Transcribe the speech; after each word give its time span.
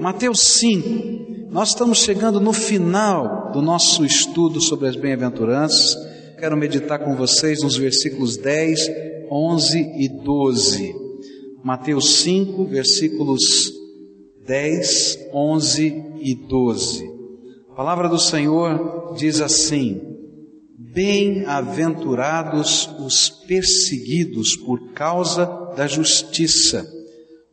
Mateus 0.00 0.40
5. 0.58 1.50
Nós 1.50 1.70
estamos 1.70 1.98
chegando 1.98 2.40
no 2.40 2.52
final 2.52 3.50
do 3.52 3.62
nosso 3.62 4.04
estudo 4.04 4.60
sobre 4.60 4.88
as 4.88 4.96
bem-aventuranças. 4.96 5.96
Quero 6.38 6.56
meditar 6.56 6.98
com 6.98 7.14
vocês 7.14 7.62
nos 7.62 7.76
versículos 7.76 8.36
10, 8.36 8.90
11 9.30 9.78
e 9.78 10.08
12. 10.08 10.92
Mateus 11.62 12.16
5, 12.22 12.64
versículos 12.64 13.72
10, 14.46 15.28
11 15.32 16.04
e 16.20 16.34
12. 16.34 17.08
A 17.70 17.74
palavra 17.74 18.08
do 18.08 18.18
Senhor 18.18 19.14
diz 19.16 19.40
assim: 19.40 20.00
Bem-aventurados 20.76 22.90
os 22.98 23.30
perseguidos 23.30 24.56
por 24.56 24.92
causa 24.92 25.46
da 25.76 25.86
justiça, 25.86 26.84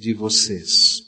de 0.00 0.14
vocês. 0.14 1.02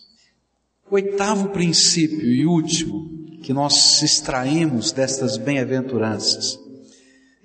Oitavo 0.91 1.49
princípio 1.49 2.29
e 2.29 2.45
último 2.45 3.39
que 3.43 3.51
nós 3.51 4.03
extraímos 4.03 4.93
destas 4.93 5.39
bem-aventuranças. 5.39 6.61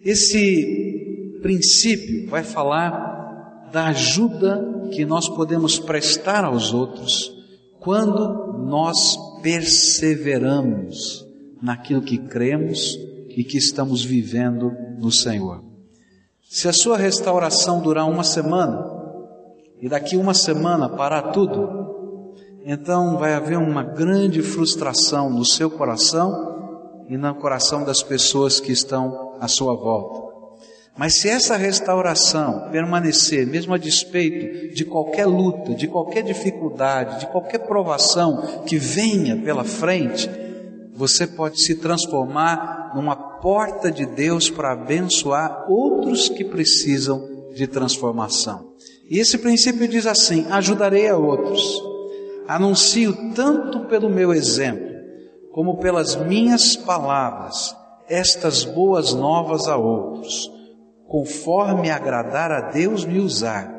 Esse 0.04 1.40
princípio 1.42 2.30
vai 2.30 2.44
falar 2.44 3.70
da 3.72 3.88
ajuda 3.88 4.90
que 4.92 5.06
nós 5.06 5.30
podemos 5.30 5.80
prestar 5.80 6.44
aos 6.44 6.74
outros 6.74 7.32
quando 7.80 8.66
nós 8.66 9.18
perseveramos 9.42 11.26
naquilo 11.62 12.02
que 12.02 12.18
cremos 12.18 13.00
e 13.30 13.42
que 13.46 13.58
estamos 13.58 14.04
vivendo 14.04 14.74
no 15.00 15.14
Senhor. 15.14 15.64
Se 16.50 16.68
a 16.68 16.74
sua 16.74 16.98
restauração 16.98 17.82
durar 17.82 18.10
uma 18.10 18.24
semana, 18.26 18.97
e 19.82 19.88
daqui 19.88 20.18
uma 20.18 20.34
semana 20.34 20.90
parar 20.90 21.32
tudo, 21.32 21.88
então 22.66 23.18
vai 23.18 23.34
haver 23.34 23.58
uma 23.58 23.84
grande 23.84 24.42
frustração 24.42 25.30
no 25.30 25.46
seu 25.46 25.70
coração 25.70 27.06
e 27.08 27.18
no 27.18 27.36
coração 27.36 27.84
das 27.84 28.04
pessoas 28.04 28.60
que 28.60 28.72
estão 28.72 29.38
à 29.40 29.48
sua 29.48 29.76
volta. 29.76 30.28
Mas 30.98 31.22
se 31.22 31.30
essa 31.30 31.56
restauração 31.56 32.70
permanecer, 32.72 33.46
mesmo 33.46 33.74
a 33.74 33.78
despeito 33.78 34.74
de 34.74 34.84
qualquer 34.84 35.28
luta, 35.28 35.76
de 35.76 35.88
qualquer 35.88 36.24
dificuldade, 36.24 37.20
de 37.20 37.28
qualquer 37.28 37.60
provação 37.60 38.64
que 38.66 38.78
venha 38.78 39.38
pela 39.38 39.64
frente, 39.64 40.28
você 40.96 41.28
pode 41.28 41.62
se 41.62 41.76
transformar 41.76 42.94
numa 42.96 43.16
porta 43.16 43.92
de 43.92 44.08
Deus 44.08 44.50
para 44.50 44.74
abençoar 44.74 45.68
outros 45.70 46.30
que 46.30 46.44
precisam 46.44 47.52
de 47.54 47.68
transformação. 47.68 48.67
E 49.10 49.20
esse 49.20 49.38
princípio 49.38 49.88
diz 49.88 50.06
assim: 50.06 50.46
ajudarei 50.50 51.08
a 51.08 51.18
outros. 51.18 51.82
Anuncio 52.48 53.34
tanto 53.34 53.86
pelo 53.88 54.10
meu 54.10 54.34
exemplo, 54.34 54.96
como 55.52 55.80
pelas 55.80 56.16
minhas 56.16 56.76
palavras, 56.76 57.76
estas 58.08 58.64
boas 58.64 59.14
novas 59.14 59.68
a 59.68 59.76
outros 59.76 60.58
conforme 61.08 61.90
agradar 61.90 62.52
a 62.52 62.70
Deus 62.70 63.06
me 63.06 63.20
usar, 63.20 63.74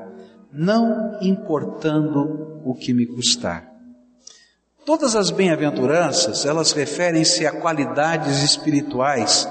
não 0.53 1.19
importando 1.21 2.61
o 2.65 2.75
que 2.75 2.95
me 2.95 3.07
custar. 3.07 3.69
Todas 4.85 5.15
as 5.15 5.31
bem-aventuranças, 5.31 6.47
elas 6.47 6.73
referem-se 6.73 7.47
a 7.47 7.53
qualidades 7.61 8.43
espirituais 8.43 9.47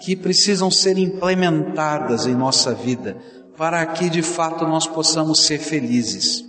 que 0.00 0.14
precisam 0.14 0.70
ser 0.70 0.98
implementadas 0.98 2.26
em 2.26 2.34
nossa 2.34 2.74
vida 2.74 3.16
para 3.56 3.84
que 3.86 4.10
de 4.10 4.22
fato 4.22 4.66
nós 4.66 4.86
possamos 4.86 5.46
ser 5.46 5.58
felizes. 5.58 6.44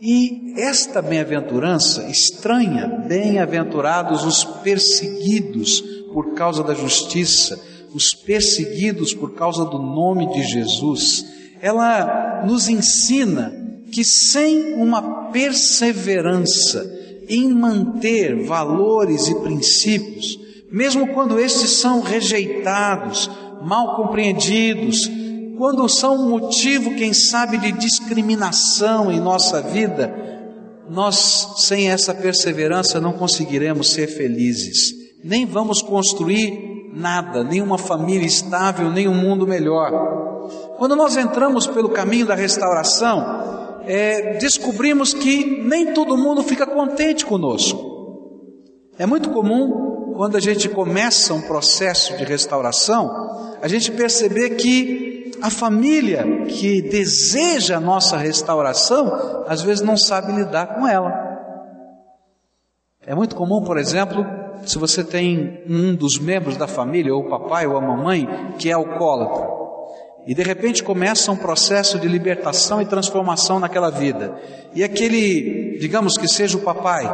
E 0.00 0.52
esta 0.58 1.00
bem-aventurança 1.00 2.04
estranha, 2.08 2.86
bem-aventurados 3.08 4.24
os 4.24 4.44
perseguidos 4.44 5.80
por 6.12 6.34
causa 6.34 6.62
da 6.62 6.74
justiça, 6.74 7.58
os 7.94 8.12
perseguidos 8.12 9.14
por 9.14 9.34
causa 9.34 9.64
do 9.64 9.78
nome 9.78 10.30
de 10.34 10.42
Jesus, 10.42 11.24
ela 11.62 12.44
nos 12.46 12.68
ensina 12.68 13.52
que 13.90 14.04
sem 14.04 14.74
uma 14.74 15.30
perseverança 15.30 16.84
em 17.28 17.48
manter 17.48 18.44
valores 18.44 19.28
e 19.28 19.34
princípios, 19.36 20.38
mesmo 20.70 21.08
quando 21.14 21.38
estes 21.38 21.70
são 21.70 22.00
rejeitados, 22.00 23.30
mal 23.62 23.96
compreendidos, 23.96 25.10
quando 25.56 25.88
são 25.88 26.28
motivo, 26.28 26.94
quem 26.94 27.12
sabe, 27.12 27.58
de 27.58 27.72
discriminação 27.72 29.10
em 29.10 29.20
nossa 29.20 29.60
vida, 29.60 30.14
nós, 30.88 31.54
sem 31.58 31.90
essa 31.90 32.14
perseverança, 32.14 33.00
não 33.00 33.12
conseguiremos 33.12 33.90
ser 33.90 34.06
felizes, 34.06 34.92
nem 35.24 35.44
vamos 35.44 35.82
construir 35.82 36.90
nada, 36.94 37.42
nem 37.42 37.60
uma 37.60 37.78
família 37.78 38.26
estável, 38.26 38.90
nem 38.90 39.08
um 39.08 39.14
mundo 39.14 39.46
melhor. 39.46 39.90
Quando 40.78 40.94
nós 40.94 41.16
entramos 41.16 41.66
pelo 41.66 41.88
caminho 41.88 42.26
da 42.26 42.34
restauração, 42.34 43.80
é, 43.84 44.38
descobrimos 44.38 45.12
que 45.12 45.62
nem 45.62 45.92
todo 45.92 46.16
mundo 46.16 46.42
fica 46.42 46.66
contente 46.66 47.24
conosco. 47.26 47.96
É 48.98 49.04
muito 49.04 49.30
comum, 49.30 50.14
quando 50.16 50.36
a 50.36 50.40
gente 50.40 50.68
começa 50.68 51.34
um 51.34 51.42
processo 51.42 52.16
de 52.16 52.24
restauração, 52.24 53.56
a 53.60 53.68
gente 53.68 53.90
perceber 53.92 54.50
que 54.50 55.15
a 55.42 55.50
família 55.50 56.46
que 56.46 56.82
deseja 56.82 57.76
a 57.76 57.80
nossa 57.80 58.16
restauração, 58.16 59.44
às 59.46 59.62
vezes 59.62 59.84
não 59.84 59.96
sabe 59.96 60.32
lidar 60.32 60.74
com 60.74 60.86
ela. 60.86 61.12
É 63.06 63.14
muito 63.14 63.36
comum, 63.36 63.62
por 63.62 63.78
exemplo, 63.78 64.24
se 64.64 64.78
você 64.78 65.04
tem 65.04 65.62
um 65.68 65.94
dos 65.94 66.18
membros 66.18 66.56
da 66.56 66.66
família, 66.66 67.14
ou 67.14 67.22
o 67.22 67.28
papai 67.28 67.66
ou 67.66 67.76
a 67.76 67.80
mamãe, 67.80 68.26
que 68.58 68.68
é 68.68 68.72
alcoólatra, 68.72 69.65
e 70.26 70.34
de 70.34 70.42
repente 70.42 70.82
começa 70.82 71.30
um 71.30 71.36
processo 71.36 72.00
de 72.00 72.08
libertação 72.08 72.82
e 72.82 72.86
transformação 72.86 73.60
naquela 73.60 73.90
vida. 73.90 74.34
E 74.74 74.82
aquele, 74.82 75.78
digamos 75.80 76.18
que 76.18 76.26
seja 76.26 76.58
o 76.58 76.62
papai, 76.62 77.06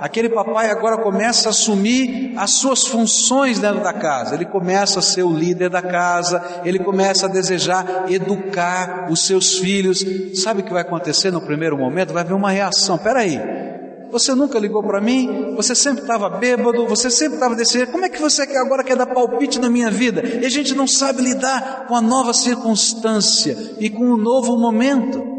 aquele 0.00 0.28
papai 0.28 0.70
agora 0.70 0.98
começa 0.98 1.48
a 1.48 1.50
assumir 1.50 2.34
as 2.36 2.50
suas 2.52 2.86
funções 2.86 3.58
dentro 3.58 3.82
da 3.82 3.92
casa. 3.92 4.34
Ele 4.34 4.44
começa 4.44 4.98
a 4.98 5.02
ser 5.02 5.22
o 5.22 5.32
líder 5.32 5.70
da 5.70 5.80
casa, 5.80 6.60
ele 6.64 6.78
começa 6.78 7.26
a 7.26 7.28
desejar 7.28 8.04
educar 8.08 9.08
os 9.10 9.26
seus 9.26 9.58
filhos. 9.58 10.04
Sabe 10.34 10.60
o 10.60 10.64
que 10.64 10.72
vai 10.72 10.82
acontecer 10.82 11.30
no 11.30 11.40
primeiro 11.40 11.76
momento? 11.76 12.12
Vai 12.12 12.22
haver 12.22 12.34
uma 12.34 12.50
reação. 12.50 12.98
Peraí, 12.98 13.40
você 14.10 14.34
nunca 14.34 14.58
ligou 14.58 14.82
para 14.82 15.00
mim, 15.00 15.54
você 15.54 15.74
sempre 15.74 16.02
estava 16.02 16.28
bêbado, 16.28 16.86
você 16.86 17.10
sempre 17.10 17.34
estava 17.34 17.54
desse 17.54 17.74
jeito. 17.74 17.92
Como 17.92 18.04
é 18.04 18.08
que 18.08 18.20
você 18.20 18.42
agora 18.42 18.82
quer 18.82 18.96
dar 18.96 19.06
palpite 19.06 19.58
na 19.58 19.68
minha 19.68 19.90
vida? 19.90 20.22
E 20.40 20.46
a 20.46 20.48
gente 20.48 20.74
não 20.74 20.86
sabe 20.86 21.22
lidar 21.22 21.86
com 21.86 21.94
a 21.94 22.00
nova 22.00 22.32
circunstância 22.32 23.56
e 23.78 23.90
com 23.90 24.10
o 24.10 24.16
novo 24.16 24.58
momento. 24.58 25.38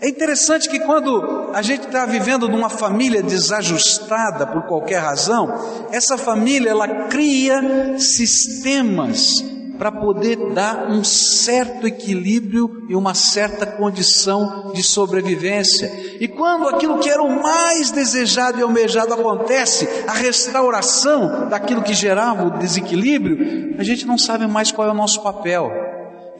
É 0.00 0.08
interessante 0.08 0.68
que 0.68 0.80
quando 0.80 1.50
a 1.52 1.60
gente 1.60 1.86
está 1.86 2.06
vivendo 2.06 2.48
numa 2.48 2.70
família 2.70 3.22
desajustada 3.22 4.46
por 4.46 4.62
qualquer 4.62 4.98
razão, 4.98 5.52
essa 5.92 6.16
família 6.16 6.70
ela 6.70 7.06
cria 7.08 7.98
sistemas 7.98 9.44
para 9.80 9.90
poder 9.90 10.36
dar 10.52 10.90
um 10.90 11.02
certo 11.02 11.86
equilíbrio 11.86 12.84
e 12.86 12.94
uma 12.94 13.14
certa 13.14 13.64
condição 13.64 14.72
de 14.74 14.82
sobrevivência. 14.82 15.90
E 16.20 16.28
quando 16.28 16.68
aquilo 16.68 16.98
que 16.98 17.08
era 17.08 17.22
o 17.22 17.42
mais 17.42 17.90
desejado 17.90 18.58
e 18.58 18.62
almejado 18.62 19.14
acontece, 19.14 19.88
a 20.06 20.12
restauração 20.12 21.48
daquilo 21.48 21.80
que 21.80 21.94
gerava 21.94 22.44
o 22.44 22.58
desequilíbrio, 22.58 23.74
a 23.78 23.82
gente 23.82 24.06
não 24.06 24.18
sabe 24.18 24.46
mais 24.46 24.70
qual 24.70 24.86
é 24.86 24.90
o 24.90 24.94
nosso 24.94 25.22
papel. 25.22 25.70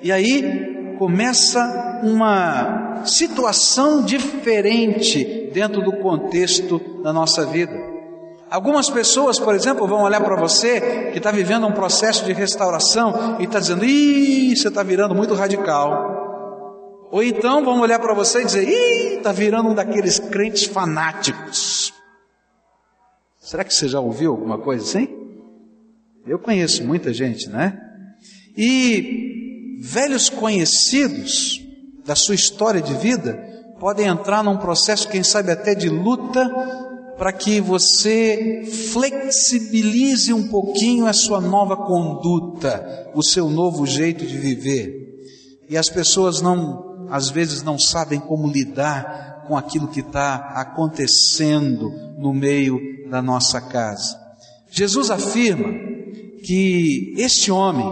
E 0.02 0.12
aí 0.12 0.96
começa 0.98 2.02
uma 2.04 3.00
situação 3.06 4.04
diferente 4.04 5.50
dentro 5.50 5.80
do 5.80 5.92
contexto 5.92 6.78
da 7.02 7.10
nossa 7.10 7.46
vida. 7.46 7.89
Algumas 8.50 8.90
pessoas, 8.90 9.38
por 9.38 9.54
exemplo, 9.54 9.86
vão 9.86 10.02
olhar 10.02 10.20
para 10.20 10.34
você 10.34 11.10
que 11.12 11.18
está 11.18 11.30
vivendo 11.30 11.68
um 11.68 11.72
processo 11.72 12.24
de 12.24 12.32
restauração 12.32 13.40
e 13.40 13.44
está 13.44 13.60
dizendo: 13.60 13.84
ih, 13.84 14.56
você 14.56 14.66
está 14.66 14.82
virando 14.82 15.14
muito 15.14 15.34
radical. 15.34 17.08
Ou 17.12 17.22
então 17.22 17.64
vão 17.64 17.80
olhar 17.80 18.00
para 18.00 18.12
você 18.12 18.42
e 18.42 18.44
dizer: 18.44 18.68
ih, 18.68 19.18
está 19.18 19.30
virando 19.30 19.68
um 19.68 19.74
daqueles 19.74 20.18
crentes 20.18 20.64
fanáticos. 20.64 21.94
Será 23.38 23.62
que 23.62 23.72
você 23.72 23.86
já 23.86 24.00
ouviu 24.00 24.32
alguma 24.32 24.58
coisa 24.58 24.84
assim? 24.84 25.08
Eu 26.26 26.38
conheço 26.38 26.84
muita 26.84 27.12
gente, 27.12 27.48
né? 27.48 27.80
E 28.56 29.78
velhos 29.80 30.28
conhecidos 30.28 31.64
da 32.04 32.16
sua 32.16 32.34
história 32.34 32.82
de 32.82 32.94
vida 32.94 33.48
podem 33.78 34.06
entrar 34.06 34.42
num 34.42 34.56
processo, 34.56 35.08
quem 35.08 35.22
sabe 35.22 35.52
até 35.52 35.74
de 35.74 35.88
luta, 35.88 36.50
para 37.20 37.34
que 37.34 37.60
você 37.60 38.62
flexibilize 38.94 40.32
um 40.32 40.48
pouquinho 40.48 41.06
a 41.06 41.12
sua 41.12 41.38
nova 41.38 41.76
conduta, 41.76 43.10
o 43.14 43.22
seu 43.22 43.50
novo 43.50 43.86
jeito 43.86 44.24
de 44.24 44.38
viver. 44.38 45.20
E 45.68 45.76
as 45.76 45.90
pessoas 45.90 46.40
não, 46.40 47.06
às 47.10 47.28
vezes, 47.28 47.62
não 47.62 47.78
sabem 47.78 48.18
como 48.18 48.48
lidar 48.48 49.44
com 49.46 49.54
aquilo 49.54 49.88
que 49.88 50.00
está 50.00 50.36
acontecendo 50.54 51.92
no 52.16 52.32
meio 52.32 52.80
da 53.10 53.20
nossa 53.20 53.60
casa. 53.60 54.18
Jesus 54.70 55.10
afirma 55.10 55.68
que 56.42 57.14
este 57.18 57.52
homem, 57.52 57.86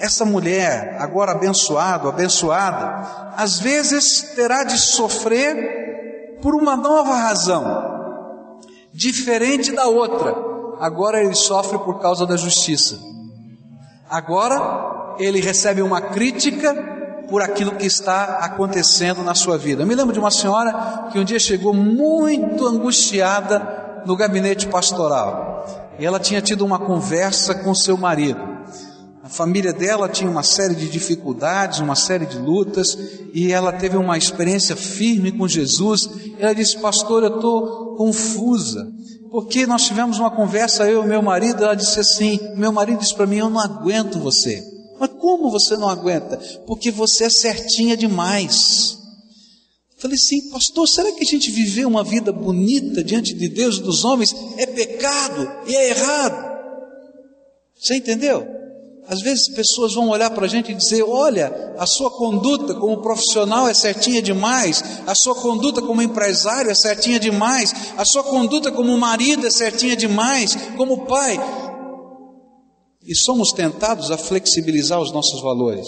essa 0.00 0.24
mulher, 0.24 0.96
agora 0.98 1.30
abençoado, 1.30 2.08
abençoada, 2.08 3.34
às 3.36 3.60
vezes 3.60 4.32
terá 4.34 4.64
de 4.64 4.76
sofrer 4.76 6.38
por 6.42 6.56
uma 6.56 6.76
nova 6.76 7.14
razão, 7.14 7.87
diferente 8.92 9.72
da 9.72 9.86
outra. 9.86 10.34
Agora 10.80 11.22
ele 11.22 11.34
sofre 11.34 11.78
por 11.78 12.00
causa 12.00 12.26
da 12.26 12.36
justiça. 12.36 12.98
Agora 14.08 15.16
ele 15.18 15.40
recebe 15.40 15.82
uma 15.82 16.00
crítica 16.00 16.74
por 17.28 17.42
aquilo 17.42 17.72
que 17.72 17.86
está 17.86 18.38
acontecendo 18.38 19.22
na 19.22 19.34
sua 19.34 19.58
vida. 19.58 19.82
Eu 19.82 19.86
me 19.86 19.94
lembro 19.94 20.12
de 20.12 20.18
uma 20.18 20.30
senhora 20.30 21.08
que 21.12 21.18
um 21.18 21.24
dia 21.24 21.38
chegou 21.38 21.74
muito 21.74 22.66
angustiada 22.66 24.02
no 24.06 24.16
gabinete 24.16 24.66
pastoral. 24.66 25.66
E 25.98 26.06
ela 26.06 26.18
tinha 26.18 26.40
tido 26.40 26.64
uma 26.64 26.78
conversa 26.78 27.54
com 27.54 27.74
seu 27.74 27.96
marido. 27.96 28.40
A 29.28 29.30
família 29.30 29.74
dela 29.74 30.08
tinha 30.08 30.30
uma 30.30 30.42
série 30.42 30.74
de 30.74 30.88
dificuldades, 30.88 31.80
uma 31.80 31.94
série 31.94 32.24
de 32.24 32.38
lutas, 32.38 32.96
e 33.34 33.52
ela 33.52 33.70
teve 33.70 33.94
uma 33.94 34.16
experiência 34.16 34.74
firme 34.74 35.30
com 35.30 35.46
Jesus. 35.46 36.08
Ela 36.38 36.54
disse: 36.54 36.78
Pastor, 36.78 37.22
eu 37.22 37.36
estou 37.36 37.94
confusa, 37.96 38.90
porque 39.30 39.66
nós 39.66 39.84
tivemos 39.84 40.18
uma 40.18 40.30
conversa, 40.30 40.88
eu 40.88 41.04
e 41.04 41.06
meu 41.06 41.20
marido. 41.20 41.62
Ela 41.62 41.74
disse 41.74 42.00
assim: 42.00 42.40
Meu 42.56 42.72
marido 42.72 43.00
disse 43.00 43.14
para 43.14 43.26
mim: 43.26 43.36
Eu 43.36 43.50
não 43.50 43.60
aguento 43.60 44.18
você. 44.18 44.66
Mas 44.98 45.10
como 45.20 45.50
você 45.50 45.76
não 45.76 45.90
aguenta? 45.90 46.38
Porque 46.66 46.90
você 46.90 47.24
é 47.24 47.30
certinha 47.30 47.98
demais. 47.98 48.96
Falei 49.98 50.16
assim, 50.16 50.48
pastor, 50.48 50.88
será 50.88 51.12
que 51.12 51.22
a 51.22 51.26
gente 51.26 51.50
viver 51.50 51.84
uma 51.84 52.02
vida 52.04 52.32
bonita 52.32 53.04
diante 53.04 53.34
de 53.34 53.48
Deus 53.48 53.76
e 53.76 53.82
dos 53.82 54.04
homens 54.04 54.34
é 54.56 54.64
pecado 54.64 55.50
e 55.66 55.76
é 55.76 55.90
errado? 55.90 56.58
Você 57.76 57.96
entendeu? 57.96 58.57
Às 59.08 59.22
vezes 59.22 59.48
pessoas 59.48 59.94
vão 59.94 60.10
olhar 60.10 60.28
para 60.30 60.44
a 60.44 60.48
gente 60.48 60.70
e 60.70 60.74
dizer: 60.74 61.02
olha, 61.02 61.74
a 61.78 61.86
sua 61.86 62.10
conduta 62.10 62.74
como 62.74 63.00
profissional 63.00 63.66
é 63.66 63.72
certinha 63.72 64.20
demais, 64.20 64.84
a 65.06 65.14
sua 65.14 65.34
conduta 65.34 65.80
como 65.80 66.02
empresário 66.02 66.70
é 66.70 66.74
certinha 66.74 67.18
demais, 67.18 67.72
a 67.96 68.04
sua 68.04 68.22
conduta 68.22 68.70
como 68.70 68.96
marido 68.98 69.46
é 69.46 69.50
certinha 69.50 69.96
demais, 69.96 70.54
como 70.76 71.06
pai. 71.06 71.40
E 73.02 73.14
somos 73.14 73.52
tentados 73.52 74.10
a 74.10 74.18
flexibilizar 74.18 75.00
os 75.00 75.10
nossos 75.10 75.40
valores. 75.40 75.86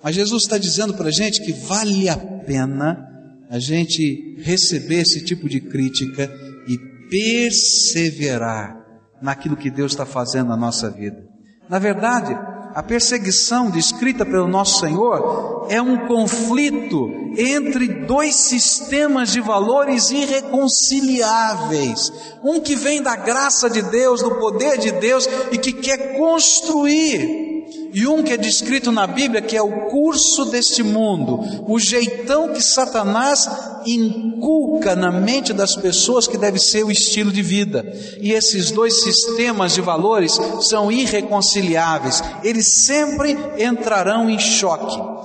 Mas 0.00 0.14
Jesus 0.14 0.44
está 0.44 0.56
dizendo 0.56 0.94
para 0.94 1.08
a 1.08 1.12
gente 1.12 1.42
que 1.42 1.52
vale 1.52 2.08
a 2.08 2.16
pena 2.16 3.08
a 3.50 3.58
gente 3.58 4.36
receber 4.38 5.00
esse 5.00 5.24
tipo 5.24 5.48
de 5.48 5.60
crítica 5.60 6.32
e 6.68 6.78
perseverar 7.10 8.80
naquilo 9.20 9.56
que 9.56 9.70
Deus 9.70 9.90
está 9.90 10.06
fazendo 10.06 10.48
na 10.48 10.56
nossa 10.56 10.88
vida. 10.88 11.31
Na 11.72 11.78
verdade, 11.78 12.38
a 12.74 12.82
perseguição 12.82 13.70
descrita 13.70 14.26
pelo 14.26 14.46
nosso 14.46 14.80
Senhor 14.80 15.66
é 15.70 15.80
um 15.80 16.06
conflito 16.06 17.08
entre 17.34 17.88
dois 18.04 18.34
sistemas 18.34 19.32
de 19.32 19.40
valores 19.40 20.10
irreconciliáveis. 20.10 22.12
Um 22.44 22.60
que 22.60 22.76
vem 22.76 23.02
da 23.02 23.16
graça 23.16 23.70
de 23.70 23.80
Deus, 23.80 24.20
do 24.20 24.32
poder 24.32 24.76
de 24.76 24.92
Deus 24.92 25.26
e 25.50 25.56
que 25.56 25.72
quer 25.72 26.18
construir 26.18 27.51
e 27.92 28.06
um 28.06 28.22
que 28.22 28.32
é 28.32 28.36
descrito 28.36 28.90
na 28.90 29.06
Bíblia, 29.06 29.42
que 29.42 29.56
é 29.56 29.62
o 29.62 29.88
curso 29.88 30.46
deste 30.46 30.82
mundo, 30.82 31.64
o 31.66 31.78
jeitão 31.78 32.52
que 32.52 32.60
Satanás 32.62 33.48
inculca 33.86 34.96
na 34.96 35.10
mente 35.10 35.52
das 35.52 35.76
pessoas 35.76 36.26
que 36.26 36.38
deve 36.38 36.58
ser 36.58 36.84
o 36.84 36.90
estilo 36.90 37.30
de 37.30 37.42
vida. 37.42 37.84
E 38.20 38.32
esses 38.32 38.70
dois 38.70 39.02
sistemas 39.02 39.74
de 39.74 39.80
valores 39.80 40.38
são 40.62 40.90
irreconciliáveis, 40.90 42.22
eles 42.42 42.84
sempre 42.84 43.36
entrarão 43.58 44.30
em 44.30 44.38
choque 44.38 45.22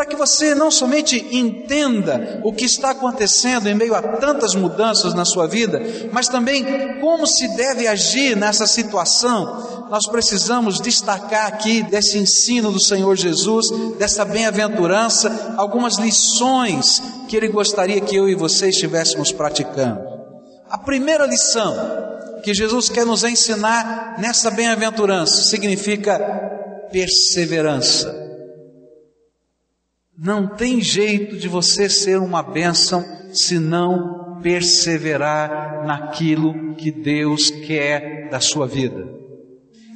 para 0.00 0.08
que 0.08 0.16
você 0.16 0.54
não 0.54 0.70
somente 0.70 1.26
entenda 1.30 2.40
o 2.42 2.54
que 2.54 2.64
está 2.64 2.92
acontecendo 2.92 3.68
em 3.68 3.74
meio 3.74 3.94
a 3.94 4.00
tantas 4.00 4.54
mudanças 4.54 5.12
na 5.12 5.26
sua 5.26 5.46
vida, 5.46 5.78
mas 6.10 6.26
também 6.26 6.64
como 7.02 7.26
se 7.26 7.46
deve 7.54 7.86
agir 7.86 8.34
nessa 8.34 8.66
situação, 8.66 9.88
nós 9.90 10.06
precisamos 10.06 10.80
destacar 10.80 11.48
aqui 11.48 11.82
desse 11.82 12.16
ensino 12.16 12.72
do 12.72 12.80
Senhor 12.80 13.14
Jesus, 13.14 13.68
dessa 13.98 14.24
bem-aventurança, 14.24 15.52
algumas 15.58 15.98
lições 15.98 17.02
que 17.28 17.36
Ele 17.36 17.48
gostaria 17.48 18.00
que 18.00 18.16
eu 18.16 18.26
e 18.26 18.34
você 18.34 18.70
estivéssemos 18.70 19.30
praticando. 19.30 20.00
A 20.70 20.78
primeira 20.78 21.26
lição 21.26 21.76
que 22.42 22.54
Jesus 22.54 22.88
quer 22.88 23.04
nos 23.04 23.22
ensinar 23.22 24.16
nessa 24.18 24.50
bem-aventurança 24.50 25.42
significa 25.42 26.18
perseverança. 26.90 28.29
Não 30.22 30.46
tem 30.46 30.82
jeito 30.82 31.38
de 31.38 31.48
você 31.48 31.88
ser 31.88 32.18
uma 32.18 32.42
bênção 32.42 33.02
se 33.32 33.58
não 33.58 34.38
perseverar 34.42 35.86
naquilo 35.86 36.74
que 36.74 36.90
Deus 36.90 37.50
quer 37.50 38.28
da 38.28 38.38
sua 38.38 38.66
vida. 38.66 39.08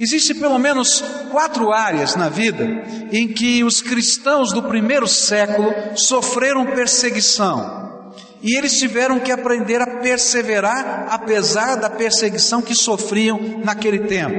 Existem 0.01 0.37
pelo 0.37 0.59
menos 0.59 1.05
quatro 1.31 1.71
áreas 1.71 2.17
na 2.17 2.31
vida 2.31 2.65
em 3.13 3.29
que 3.29 3.63
os 3.63 3.83
cristãos 3.83 4.51
do 4.51 4.63
primeiro 4.63 5.07
século 5.07 5.71
sofreram 5.95 6.65
perseguição. 6.75 7.84
E 8.45 8.55
eles 8.55 8.79
tiveram 8.79 9.19
que 9.19 9.33
aprender 9.33 9.81
a 9.81 9.87
perseverar 9.87 11.07
apesar 11.09 11.77
da 11.77 11.89
perseguição 11.89 12.61
que 12.61 12.75
sofriam 12.75 13.63
naquele 13.65 14.01
tempo. 14.01 14.35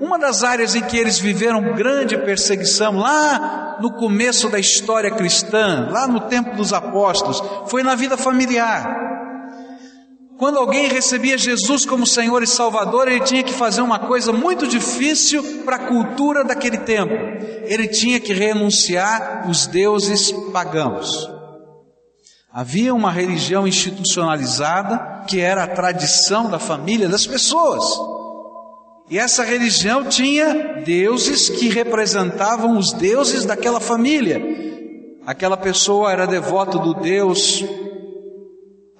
Uma 0.00 0.16
das 0.16 0.44
áreas 0.44 0.76
em 0.76 0.82
que 0.82 0.96
eles 0.96 1.18
viveram 1.18 1.74
grande 1.74 2.16
perseguição, 2.16 2.98
lá 2.98 3.78
no 3.80 3.94
começo 3.94 4.48
da 4.48 4.60
história 4.60 5.10
cristã, 5.10 5.88
lá 5.90 6.06
no 6.06 6.20
tempo 6.20 6.54
dos 6.54 6.72
apóstolos, 6.72 7.42
foi 7.66 7.82
na 7.82 7.96
vida 7.96 8.16
familiar. 8.16 8.96
Quando 10.38 10.58
alguém 10.58 10.86
recebia 10.86 11.36
Jesus 11.36 11.84
como 11.84 12.06
Senhor 12.06 12.44
e 12.44 12.46
Salvador, 12.46 13.08
ele 13.08 13.24
tinha 13.24 13.42
que 13.42 13.52
fazer 13.52 13.82
uma 13.82 13.98
coisa 13.98 14.32
muito 14.32 14.68
difícil 14.68 15.62
para 15.64 15.76
a 15.76 15.86
cultura 15.88 16.44
daquele 16.44 16.78
tempo. 16.78 17.12
Ele 17.64 17.88
tinha 17.88 18.20
que 18.20 18.32
renunciar 18.32 19.48
os 19.50 19.66
deuses 19.66 20.30
pagãos. 20.52 21.41
Havia 22.52 22.94
uma 22.94 23.10
religião 23.10 23.66
institucionalizada 23.66 25.24
que 25.26 25.40
era 25.40 25.64
a 25.64 25.68
tradição 25.68 26.50
da 26.50 26.58
família 26.58 27.08
das 27.08 27.26
pessoas. 27.26 27.84
E 29.08 29.18
essa 29.18 29.42
religião 29.42 30.04
tinha 30.04 30.82
deuses 30.84 31.48
que 31.48 31.70
representavam 31.70 32.76
os 32.76 32.92
deuses 32.92 33.46
daquela 33.46 33.80
família. 33.80 34.40
Aquela 35.26 35.56
pessoa 35.56 36.12
era 36.12 36.26
devota 36.26 36.78
do 36.78 36.94
Deus 36.94 37.64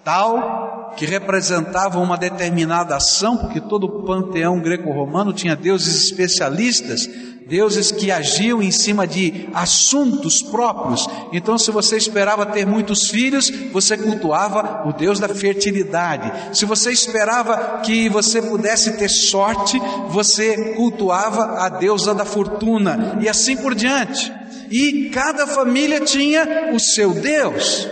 tal 0.04 0.92
que 0.97 1.06
representava 1.06 1.99
uma 1.99 2.16
determinada 2.16 2.97
ação, 2.97 3.37
porque 3.37 3.61
todo 3.61 3.85
o 3.85 4.02
panteão 4.04 4.61
greco-romano 4.61 5.32
tinha 5.32 5.56
deuses 5.56 6.04
especialistas 6.04 7.09
deuses 7.52 7.92
que 7.92 8.11
agiam 8.11 8.62
em 8.62 8.71
cima 8.71 9.06
de 9.06 9.47
assuntos 9.52 10.40
próprios. 10.40 11.06
Então, 11.35 11.59
se 11.59 11.71
você 11.71 11.99
esperava 11.99 12.47
ter 12.47 12.66
muitos 12.66 13.11
filhos, 13.11 13.50
você 13.71 13.94
cultuava 13.94 14.88
o 14.88 14.92
Deus 14.94 15.21
da 15.21 15.28
fertilidade. 15.28 16.56
Se 16.56 16.64
você 16.64 16.90
esperava 16.90 17.82
que 17.85 18.09
você 18.09 18.40
pudesse 18.40 18.97
ter 18.97 19.11
sorte, 19.11 19.78
você 20.09 20.73
cultuava 20.76 21.59
a 21.59 21.68
deusa 21.68 22.14
da 22.14 22.25
fortuna, 22.25 23.18
e 23.21 23.28
assim 23.28 23.54
por 23.54 23.75
diante. 23.75 24.32
E 24.71 25.11
cada 25.11 25.47
família 25.47 26.00
tinha 26.00 26.71
o 26.73 26.80
seu 26.80 27.12
Deus. 27.12 27.87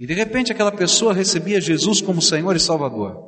E 0.00 0.06
de 0.06 0.14
repente 0.14 0.50
aquela 0.50 0.72
pessoa 0.72 1.12
recebia 1.12 1.60
Jesus 1.60 2.00
como 2.00 2.22
Senhor 2.22 2.56
e 2.56 2.60
Salvador. 2.60 3.22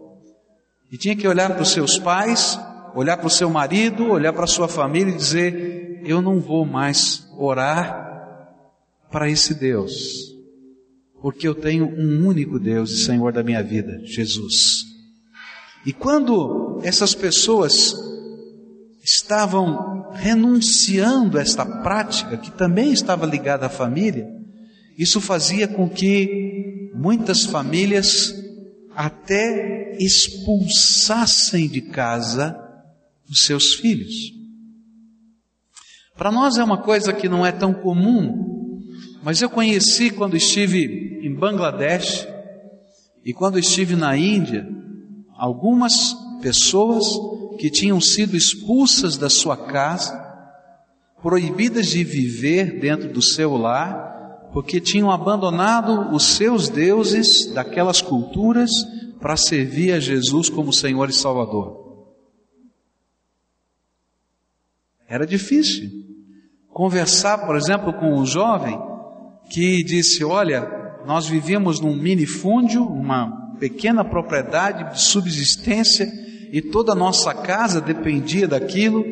E 0.90 0.97
tinha 0.97 1.14
que 1.14 1.28
olhar 1.28 1.50
para 1.50 1.62
os 1.62 1.73
seus 1.73 1.99
pais, 1.99 2.59
olhar 2.95 3.16
para 3.16 3.26
o 3.26 3.30
seu 3.30 3.50
marido, 3.50 4.11
olhar 4.11 4.33
para 4.33 4.45
a 4.45 4.49
sua 4.49 4.68
família 4.68 5.12
e 5.12 5.16
dizer: 5.16 6.02
Eu 6.04 6.21
não 6.23 6.40
vou 6.40 6.64
mais 6.64 7.28
orar 7.37 8.07
para 9.11 9.28
esse 9.28 9.54
Deus, 9.54 10.35
porque 11.21 11.47
eu 11.47 11.54
tenho 11.54 11.87
um 11.87 12.26
único 12.26 12.59
Deus 12.59 12.90
e 12.90 13.04
Senhor 13.04 13.33
da 13.33 13.42
minha 13.42 13.62
vida, 13.62 14.00
Jesus. 14.04 14.85
E 15.87 15.92
quando 15.92 16.80
essas 16.83 17.14
pessoas 17.14 17.95
estavam 19.02 20.11
renunciando 20.12 21.38
a 21.38 21.40
esta 21.40 21.64
prática, 21.64 22.37
que 22.37 22.50
também 22.50 22.92
estava 22.92 23.25
ligada 23.25 23.66
à 23.66 23.71
família, 23.71 24.28
isso 24.99 25.21
fazia 25.21 25.66
com 25.66 25.88
que 25.88 26.90
muitas 26.95 27.45
famílias 27.45 28.35
até 28.95 29.97
expulsassem 29.99 31.68
de 31.68 31.80
casa 31.80 32.67
os 33.30 33.44
seus 33.44 33.75
filhos. 33.75 34.32
Para 36.16 36.32
nós 36.32 36.56
é 36.56 36.64
uma 36.64 36.78
coisa 36.78 37.12
que 37.12 37.28
não 37.28 37.47
é 37.47 37.52
tão 37.52 37.73
comum, 37.73 38.80
mas 39.23 39.40
eu 39.40 39.49
conheci 39.49 40.11
quando 40.11 40.37
estive 40.37 41.20
em 41.23 41.35
Bangladesh 41.35 42.26
e 43.25 43.32
quando 43.32 43.58
estive 43.58 43.94
na 43.94 44.16
Índia, 44.16 44.66
algumas 45.37 46.16
pessoas 46.40 47.04
que 47.58 47.70
tinham 47.70 48.00
sido 48.00 48.37
expulsas 48.37 49.16
da 49.16 49.28
sua 49.28 49.56
casa, 49.56 50.18
proibidas 51.23 51.88
de 51.88 52.02
viver 52.04 52.80
dentro 52.80 53.12
do 53.12 53.20
seu 53.20 53.56
lar, 53.56 54.50
porque 54.52 54.80
tinham 54.80 55.11
abandonado 55.11 56.14
os 56.14 56.25
seus 56.25 56.68
deuses 56.68 57.52
daquelas 57.52 58.00
culturas 58.00 58.70
para 59.20 59.37
servir 59.37 59.92
a 59.92 60.00
Jesus 60.00 60.49
como 60.49 60.73
Senhor 60.73 61.11
e 61.11 61.12
Salvador. 61.12 61.88
Era 65.08 65.26
difícil 65.26 65.88
conversar, 66.68 67.38
por 67.38 67.56
exemplo, 67.56 67.94
com 67.94 68.14
um 68.14 68.26
jovem 68.26 68.78
que 69.50 69.82
disse: 69.82 70.22
Olha, 70.22 70.68
nós 71.06 71.26
vivíamos 71.26 71.80
num 71.80 71.96
minifúndio, 71.96 72.84
uma 72.84 73.56
pequena 73.58 74.04
propriedade 74.04 74.92
de 74.92 75.00
subsistência, 75.00 76.06
e 76.52 76.60
toda 76.60 76.92
a 76.92 76.96
nossa 76.96 77.32
casa 77.32 77.80
dependia 77.80 78.46
daquilo. 78.46 79.04